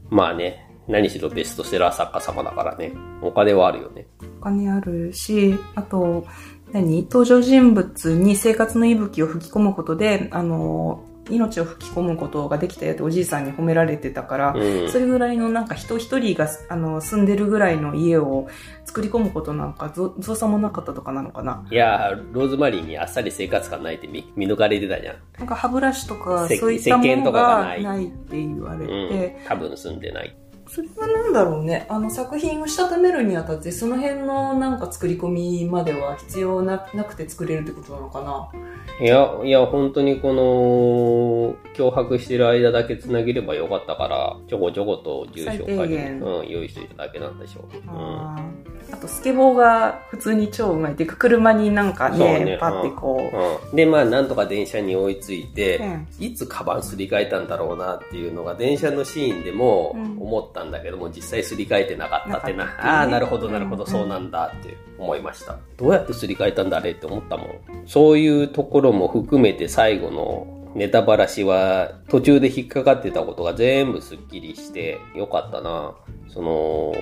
[0.09, 4.07] まあね、何しろベストセラー作家様だからね、お金はあるよね。
[4.39, 6.25] お金あるし、あと、
[6.71, 7.03] 何？
[7.03, 18.47] 登場人物に生活の息吹を吹き込むことで、あの、命を吹き込むことができたよっておじいさんに褒められてたから、うん、それぐらいのなんか人一人があの住んでるぐらいの家を
[18.85, 21.65] 作り込むことなんか造作もなかったとかなのかな。
[21.69, 25.15] いやローズマリーにあっさり生活感ないって見見抜かれてたじゃん。
[25.37, 30.35] なんか歯ブラシとかそういったものがないって言われて、うん、多分住んでない
[30.73, 31.85] それはなんだろうね。
[31.89, 38.49] あの作品をしたためるにあたって、その辺のなんか作り込みまでは必要ななくて作れるってことなのかな
[39.01, 47.75] いや、いや、本当にこの、脅迫してる間だけ繋げればよかったから、ちょこちょこと住所を借り、うん、用意しといただけなんでしょう。
[47.75, 50.93] うん、あと、スケボーが普通に超うまい。
[50.93, 52.57] っていうか、車になんかね、ね。
[52.59, 65.57] パッてこう、うん、で、まあ、なんとか電車に追いついて、うん、いつカバンすり替えたんだろうなっていうのが、電車のシーンでも思ったんだけども、実際すり替えてなかったってな、ね、ああ、なるほど、なるほど、そうなんだって思いました。
[65.77, 67.47] どうやってすり替えたんだあれって思ったもん。
[67.85, 75.95] そういうところも含めて最後のネタばらしは途中で引っかかってたことが全部スッキリしてよかったな。
[76.33, 76.93] その、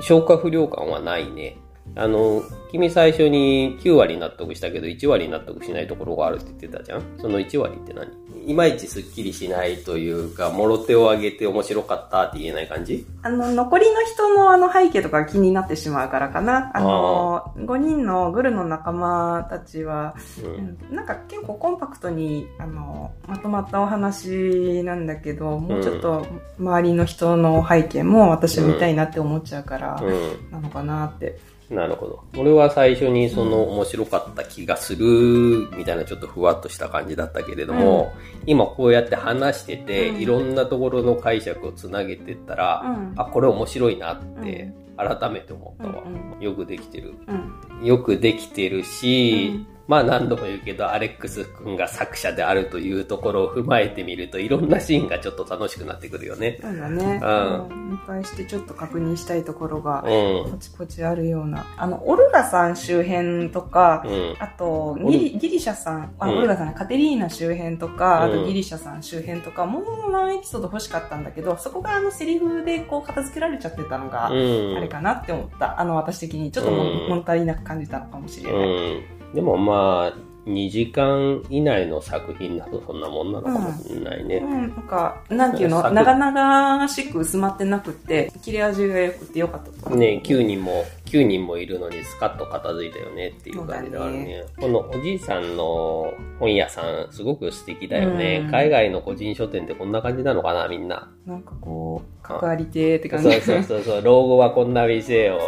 [0.00, 1.58] 消化不良感はないね。
[1.96, 7.02] あの、君最初に9割納得したけど1割納得しないところがあるって言ってたじゃん？
[7.18, 8.08] その1割って何？
[8.46, 13.06] いまいちスッキリしないというか、もろ手を挙げて面白かったって言えない感じ？
[13.22, 16.70] あの、残りの人のあの背景とか気になってしまうからかな。
[16.74, 20.14] あの、5人のグルの仲間たちは、
[20.44, 26.26] うん、なんか結構コンパクトに、あの、まとまったお話なんだけど、もうちょっと
[26.58, 30.02] 周りの人の背景も私見たいなって思っちゃうから、
[30.50, 31.38] なのかなって。
[31.70, 32.24] なるほど。
[32.38, 46.04] 俺は最初にその面白かった気がするみたいなちょっとふわっとした感じだったけれども、うん、今こうやって話してて、うん、いろんなところの解釈をつなげてったら、うん、あ、これ面白いなって改めて思ったわ。
[46.40, 47.14] よくできてる。
[47.82, 56.58] よくできてるし、まあ何度も言うけど、アレックス君が作者であるというところを踏まえてみると、いろんなシーンがちょっと楽しくなってくるよね。
[56.60, 57.20] そうだね。
[57.22, 57.90] うん。
[57.92, 61.64] 見返してちょっと確認したいところが、ポチポチあるような。
[61.78, 75.80] あの、オルガさん周辺とか、うん、あとギリ、ギリシャさん、あ、オルガさん、カテリーナ周辺とか、あとギリシャさん周辺とか、もうワンエピソード欲しかったんだけど、そこがあのセリフでこう片付けられちゃってたのが、あれかなって思った。
[75.80, 79.17] あの、私的にちょっと物足りなく感じたのかもしれない。
[79.34, 84.36] でもまあ、2時間以内の作品だとそんなもんなのかもしれないね。
[84.36, 94.24] うん、うん、なんか、なんていうの、長々しく薄まってなくて、切れ味が良くてよかったね9人も、9人もいるのにスカッと片付いたよねっていう感じだからね。
[94.24, 98.50] ねこのおじいさんの本屋さん、すごく素敵だよね、うん。
[98.50, 101.10] 海外の個人書店ってこんな感じなのかな、みんな。
[101.26, 103.30] なんかこう、関わりてって感じ。
[103.32, 105.38] そうそうそうそう、老後はこんな店を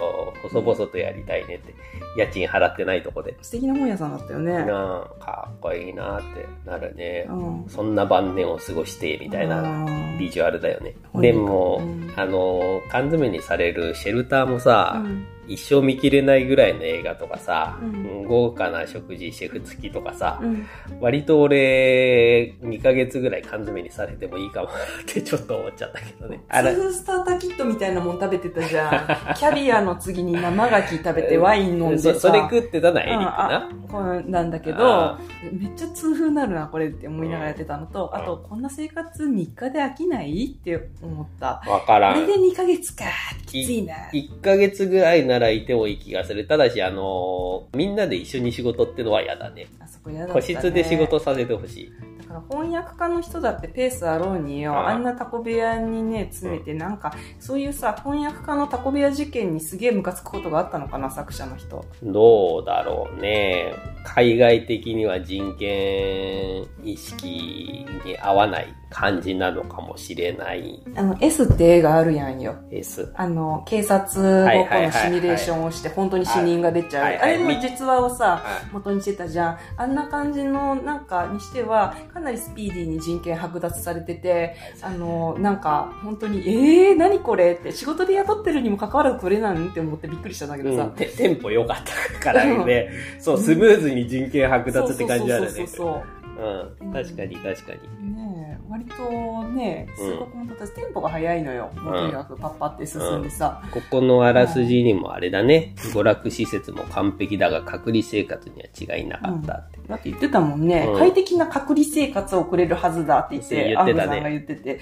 [0.42, 1.74] 細々とやりたいねって。
[2.16, 3.36] 家賃払ってないとこで。
[3.40, 4.52] 素敵な本屋さんだったよね。
[4.52, 7.26] うん、かっこいいなってなるね。
[7.28, 9.86] うん、そんな晩年を過ごして、みたいな
[10.18, 10.94] ビジュアルだよね。
[11.14, 20.66] でも、うん、あの、缶詰にされるシェルターもさ、うん一生見切れないぐらいの映画とかさ、うん、豪華な食事、シェフ付きとかさ、うん、
[21.01, 24.70] 割と俺、2ヶ月ぐらい缶詰にされてもいいかもっ
[25.12, 26.40] てちょっと思っちゃったけどね。
[26.48, 28.90] あーフスターターキットみたいなもん食べてたじゃん。
[29.34, 32.14] キャビアの次に生牡蠣食べてワイン飲んでさ。
[32.14, 33.68] そそれ食ってたな、エリックな。
[33.90, 35.18] こうなんだけど、
[35.51, 41.61] めっちゃ痛風になるな、これって思いながらやってたのと、あと、こんな生活3日で飽きないって思った。
[41.66, 42.14] わからん。
[42.14, 43.05] これで2ヶ月か、
[43.46, 43.94] きついな。
[44.12, 46.47] 1ヶ月ぐらいならいてもいい気がする。
[46.47, 49.66] ただし、あのー、みんなで一緒に仕事ってのは嫌だね。
[49.80, 51.93] あそこ嫌だ、ね、個室で仕事させてほしい。
[52.31, 61.85] から翻訳家の人だってペースあろうによ、あんなタコ部屋にね、詰めて、なんか、そういうさ、翻訳家のタコ部屋事件にすげえムカつくことがあったのかな、作者の人。
[62.03, 63.74] どうだろうね。
[64.05, 70.83] 海外的には人権意識に合わない感じなのかもしれない。
[70.97, 72.57] あの、S って映画あるやんよ。
[72.70, 73.12] S。
[73.14, 77.05] あの、警察ごっこのシミュレーションをして、本当に死人が出ちゃう。
[77.05, 79.59] あれの実話をさ、元にしてたじゃん。
[79.76, 90.84] あんな感じの、なんか、にしては、かなりスピーディーに人権剥奪されてて、あの、なんか、本当に、えー、何これって、仕事で雇ってるにも関わらず取れないって思ってびっくりしたんだけどさ。
[90.84, 92.90] うん、テンポ良かったからね。
[93.18, 95.48] そう、スムーズに人権剥奪って感じあるね。
[95.48, 96.02] そうそうそうそう。
[96.18, 98.14] うん、確かに確かに。
[98.14, 101.70] ね割とね、すごく本当テンポが速いのよ。
[101.74, 105.74] とにかくパッパって進んでさ、ここのあらすじにもあれだね。
[105.76, 109.80] 娯楽施設も完璧だが隔離生活には違いなかったって。
[109.88, 114.14] だって言ってたもんね、快適な隔離生活を送れるはずだって言って、言ってたね。
[114.14, 114.80] さんが言ってて、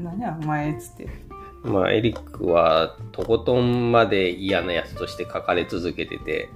[0.00, 1.08] な、何やお前っつって。
[1.64, 6.48] まあ、エリックは、とことんまで嫌なやつとして書かれ続けてて。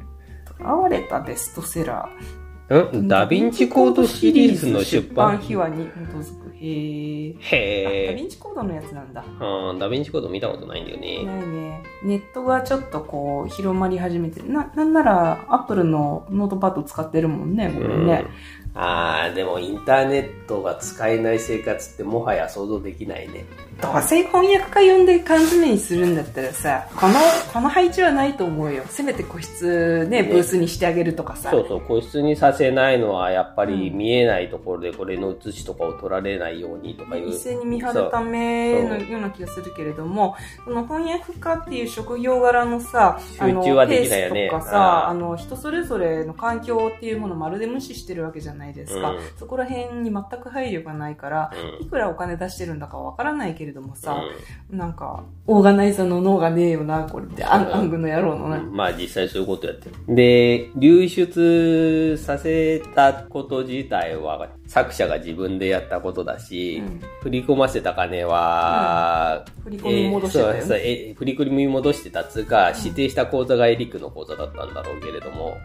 [0.65, 2.42] 囚われたベストセラー。
[2.79, 6.43] んダヴィンチコードシリーズの出版秘話に基づく。
[6.57, 8.07] へえ。
[8.07, 9.25] ダヴィンチコードのやつなんだ。
[9.25, 11.25] うん、ダヴィンチコード見たことないんだよね。
[11.25, 11.83] ないね。
[12.05, 18.27] ネットがちょっとこう、広まり始めてな、なんなら、アップルのノートパッド使ってるもんね、これね。
[18.75, 23.45] ああ、でもインターネットが使えない生活ってもはや想像できないね。
[23.81, 27.15] どうせ翻訳家呼んで缶詰にするんだったらさ、この、
[27.53, 28.85] この配置はないと思うよ。
[28.89, 31.51] せめて個室ね、ブースにしてあげるとかさ。
[31.51, 37.29] そうそう、個室にさせないのはやっぱり見えないところでこれの写しとかを取られないようにとかいう。
[37.29, 44.49] 一斉に見張るためのような気がするけれども、その翻訳家っていう職業柄のさ、集中はできないよね。
[44.49, 49.11] とかさ、あの、人それぞれの環境っていうものをまるで無視してるわけじゃないですか。
[49.11, 54.23] うん、そこら辺に全く配慮がないから、いくらお金出してるんだかわからないけれどもさ、
[54.71, 58.63] なんか、オーガナイザーの脳がねえよな、これって、アングの野郎のな。
[58.63, 60.15] まあ実際そういうことやってる。
[60.15, 66.83] で、流出させたこと自体は、作者が自分でやったことだし、
[67.23, 75.59] 振り込ませた金は、振り込み戻してたよ、ね、そうえ振り込み戻してたつうか、指定した口座がエリックの口座だったんだろうけれども、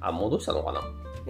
[0.00, 0.80] あ、戻したのかな？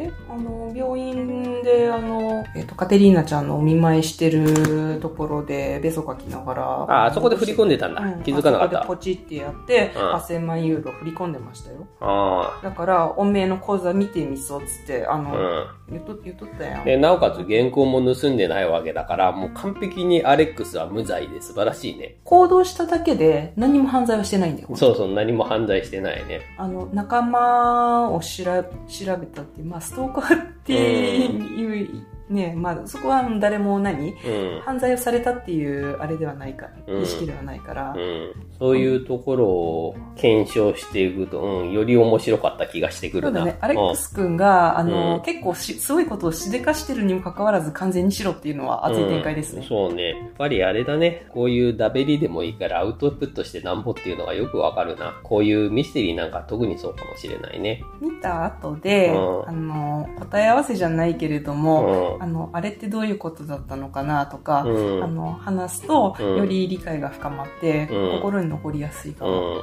[0.00, 6.62] え、あの、病院で、あの、えっ、と、カテリーナちゃんのお見舞いしてるところで、ベソ書きながら。
[6.62, 8.02] ああ、そこで振り込んでたんだ。
[8.02, 8.82] うん、気づかなかった。
[8.82, 11.88] そこでポチってやって、うん、8000万ユーロ振り込んでましたよ。
[12.00, 12.62] ああ。
[12.62, 16.84] だから、おめえの口座見てみそうっつって、あの、うん、言っと、言っとったやん。
[16.84, 22.18] で、なおかつ原稿も盗んでないわけだから、もう完璧にアレックスは無罪で素晴らしいね。
[22.22, 24.68] 行動しただけで何も犯罪はしてないんだよ。
[24.74, 26.42] そうそう、何も犯罪してないね。
[26.56, 43.40] あの、仲間を調べたってまあ、ストーカーっていう、ねまあ、そこは誰も何、うん、犯罪をされたっていうあれではないか、意識ではないから、うん、そういうところを検証していくと、うん、より面白かった気がしてくるな。
[43.40, 43.58] そうだね。
[43.60, 49.64] アレックス君が、あの、結構し、すごいことをしでかしてるにもかかわらず完全にしろっていうのは熱い展開ですね。
[49.68, 50.10] そうね。
[50.10, 51.26] やっぱりあれだね。
[51.30, 55.18] こういうダベリでもいいからアウトプットしてなんぼっていうのがよくわかるな。
[55.22, 57.82] こういうミステリーなんか特にそうかもしれないね。
[58.00, 69.56] 見た後で、あの、答え合わせじゃないけれども、あの、あれってどういうことだったのかなとか、あの、話すと、より理解が深まって、心に残りやすいかも。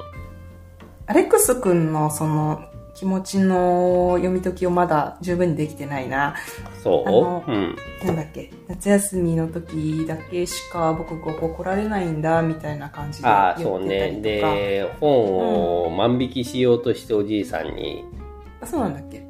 [1.07, 2.63] アレックス君のその
[2.95, 6.35] 気持ちの読み解きをまだ十分にできてないな。
[6.81, 7.07] そう？
[7.07, 7.75] あの、うん、
[8.05, 14.19] なんだっけ、夏休みの時だけしか僕が怒られないんだ、みたいな感じでああ、そうね。
[14.21, 18.01] で、本を万引きしようとしておじいさんに。
[18.01, 19.27] うん、あ、そうなんだっけ？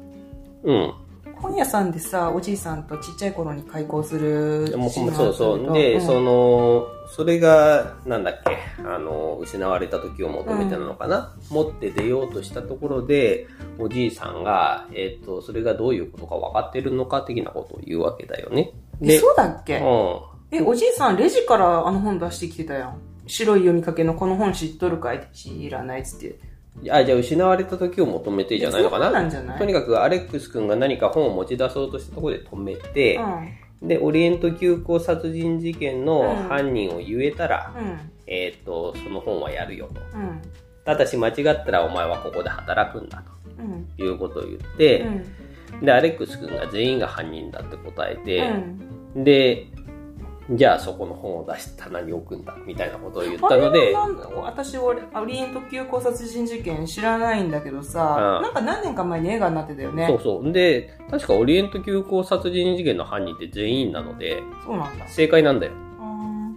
[0.62, 0.94] うん。
[1.46, 5.72] 本屋さんでさ、おじいさんとちっちゃい頃に開校するもうそうそう。
[5.72, 13.46] で、うん、その、それが、なんだっけ、あの、失われた時を求めてなのかな、うん、持って出ようとしたところで、
[13.78, 18.72] おじいさんが、えっ、ー、と、それがどういうことか分かってるのか的なことを言うわけだよね。
[19.00, 19.78] え、そうだっけ？
[19.78, 20.20] うん。
[20.50, 22.98] え、おじいさんレジからあの本出してきてたやん。
[23.28, 25.28] 白い読みかけのこの本知っとるかい?
[25.32, 26.38] 知らないっつって。
[26.90, 29.10] あ、じゃあ失われた時を求めてじゃないのかな？
[29.10, 29.58] なんじゃない？
[29.58, 33.20] とにかくアレックス君が何か本を持ち出そうとしたところで止めて、
[33.82, 40.00] うん、で、オリエント急行殺人事件の犯人を言えたら、うん、えっ、ー、と、その本はやるよと。
[40.14, 40.42] うん、
[40.84, 43.22] ただし間違ったらお前はここで働くんだ
[43.96, 45.06] と、いうことを言って、
[45.82, 48.52] で、アレックス君が全員が犯人だって答えて、
[49.16, 49.66] で、
[50.50, 53.92] じゃあそこの本を出して棚に置くんだ、みたいなことを言ったので。
[54.36, 60.06] 私、俺、オリエント級考察人事件知らないんだけどさ、うん、なんか何年か前に映画になってたよね。
[60.08, 60.52] そうそう。
[60.52, 65.08] で、確かオリエント級考察人事件の犯人って全員なので、そうなんだ。
[65.08, 65.72] 正解なんだよ。
[65.72, 66.48] うん。
[66.50, 66.56] うん。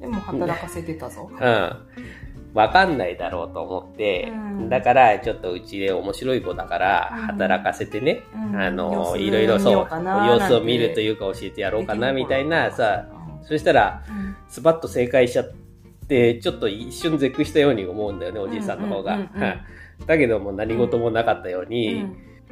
[0.00, 1.30] でも働かせてたぞ。
[1.30, 1.76] うん。
[2.54, 4.32] わかんないだろうと思って、う
[4.64, 13.06] ん、だからちょっとうちで面白い子だから働かせてね、うん、あの、いろいろそう、様子を見るというか教えてやろうかなみたいなさ、
[13.42, 14.02] そしたら、
[14.48, 15.52] スパッと正解しちゃっ
[16.08, 19.18] て、ちょっと一瞬絶句したように思うんだよね、おじいさんの方が。
[20.06, 22.04] だけども何事もなかったように、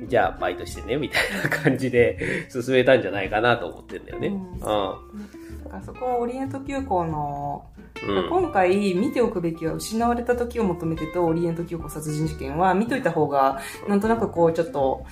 [0.08, 4.28] じゃあバイトしてね、みたいな感じで進めたんじゃないかなと思ってんだよね。
[4.28, 5.39] うん。
[5.70, 7.66] だからそこはオリエント急行の
[8.02, 15.04] うん、今回見ておくべきは失われた時を求めてとオリエント急行殺人事件は見といた方がなんとなくこうちょっと、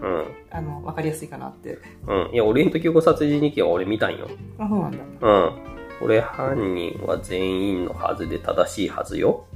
[0.00, 1.78] うん、あの分かりやすいかなって。
[2.06, 2.30] うん。
[2.32, 4.28] いやオリエント急行殺人事件は俺見たんよ。
[4.58, 4.98] あそうなんだ。
[5.20, 5.52] うん。
[6.02, 9.46] 俺犯人は全員のはずで正しいはずよ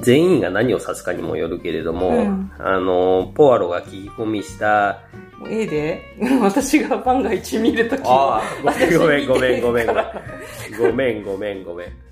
[0.00, 5.00] 全員が何を指すかにもよるけれども、うん、あの、ポアロが聞き込みした、
[5.48, 6.02] ええで
[6.42, 8.42] 私が万が一見るときは。
[8.62, 10.12] ごめんごめんごめんごめん。
[10.78, 12.08] ごめんごめん ごめん。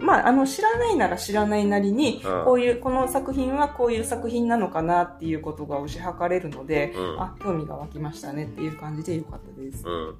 [0.00, 9.86] まあ、あの、知らないなら知らないなりに、うん、こういう、この作品はこういう作品なのかなっていうことが推し量れるので、うん、あ、興味が湧きましたねっていう感じでよかったです。
[9.86, 10.14] うん、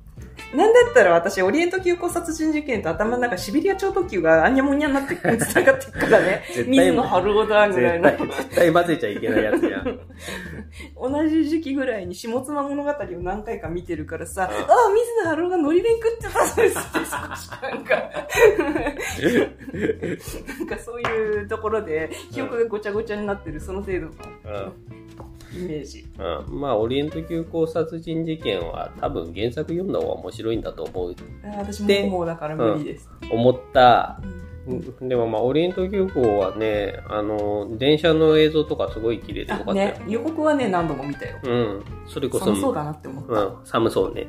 [0.54, 6.42] なんだったら私、オリエント急行殺人事件と頭の中シベリア超特急があんにゃもんにゃになって繋がっていくからね。
[6.66, 8.10] 水野春夫だぐらいの。
[8.26, 10.00] 絶対混ぜちゃいけないやつやん。
[10.96, 14.50] 同じ時期ぐらいに下妻物語を何回か見てるからさ、ああ、
[14.94, 17.94] 水野春夫がノリ弁食ってたんですって少しなんか
[20.58, 24.12] なんかそういうところで記憶がごちゃごちゃになってるその程度の、
[25.57, 31.14] イメージ、うん、まあオリエント急行殺人事件は多分原作読んだ方が面白いんだと思う
[31.59, 34.20] 私も思うだから無理です、うん、思った
[35.00, 39.88] でもまあ、オリエント急行はね、あの、電車の映像とかすごい綺麗でよかったよ。
[39.98, 41.38] ね、予告はね、何度も見たよ。
[41.44, 41.84] うん。
[42.09, 42.46] それこそ。
[42.46, 43.32] 寒そうだなって思った。
[43.32, 44.26] うん、寒そうね。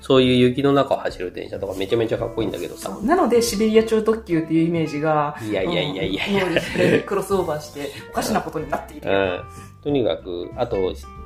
[0.00, 2.96] そういう雪の中を走る電車とかめちゃめちゃかっこいいんだけどさ。
[3.02, 9.10] なので、シベリア超特急っていうイメージが、いやいやいやいやいや、クロスオーバーしておかしなことになっている。
[9.10, 9.44] うん。
[9.82, 10.76] とにかく、あと、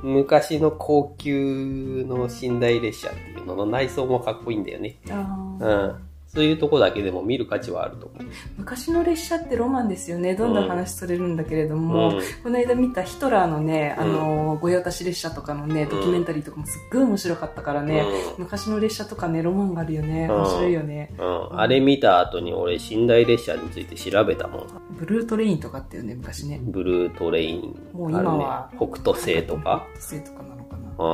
[0.01, 4.97] 昔の高級の寝台列車っていうのの内装もかっこいいんだよね。
[5.07, 6.07] うん。
[6.27, 8.23] そういうとこだけでも見る価値はあると思う。
[8.57, 10.35] 昔の列車ってロマンですよね。
[10.35, 18.05] どんどん話それるんだけれども、うん、この間見たヒトラーのね、あの、御用達列車とかのね、ドキュメンタリーとかもすっごい面白かったからね、
[18.37, 20.29] うん、昔の列車とかね、ロマンがあるよね。
[20.29, 21.13] 面白いよね。
[21.17, 21.59] うん。
[21.59, 24.67] あれ見た後に俺、寝台列車について調べたもん。
[24.99, 26.59] ブルートレインとかっていうね、昔ね。
[26.61, 27.79] ブルートレイン。
[27.93, 29.87] もう今は、ね、北斗星とか。
[29.99, 30.56] 北斗星とか。
[30.97, 31.05] うん。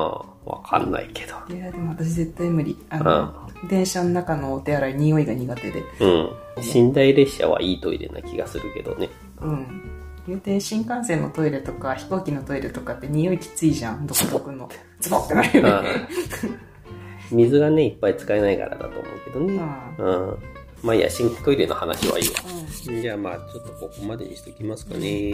[0.46, 1.56] わかんないけど。
[1.56, 2.78] いや、でも私絶対無理。
[2.90, 5.84] あの、電車の中のお手洗い匂いが苦手で。
[6.00, 6.30] うん。
[6.74, 9.10] 寝台列車はいいトイレな気がするけどね。
[9.42, 9.94] うん。
[10.28, 14.08] 言うて新幹線のトイレとか飛行機のトイレとかって匂いきついじゃん。
[14.08, 14.70] どこどこの。
[15.00, 15.90] ズボってなるよね。
[17.32, 19.62] 水がね、いっぱい使えないからだと思うけどね。
[19.98, 20.30] うん。
[20.30, 20.38] うん、
[20.82, 22.34] まあいいや、新トイレの話はいいわ。
[22.90, 25.34] うん、じゃあまあ、ちょっとここまでにしときますかね。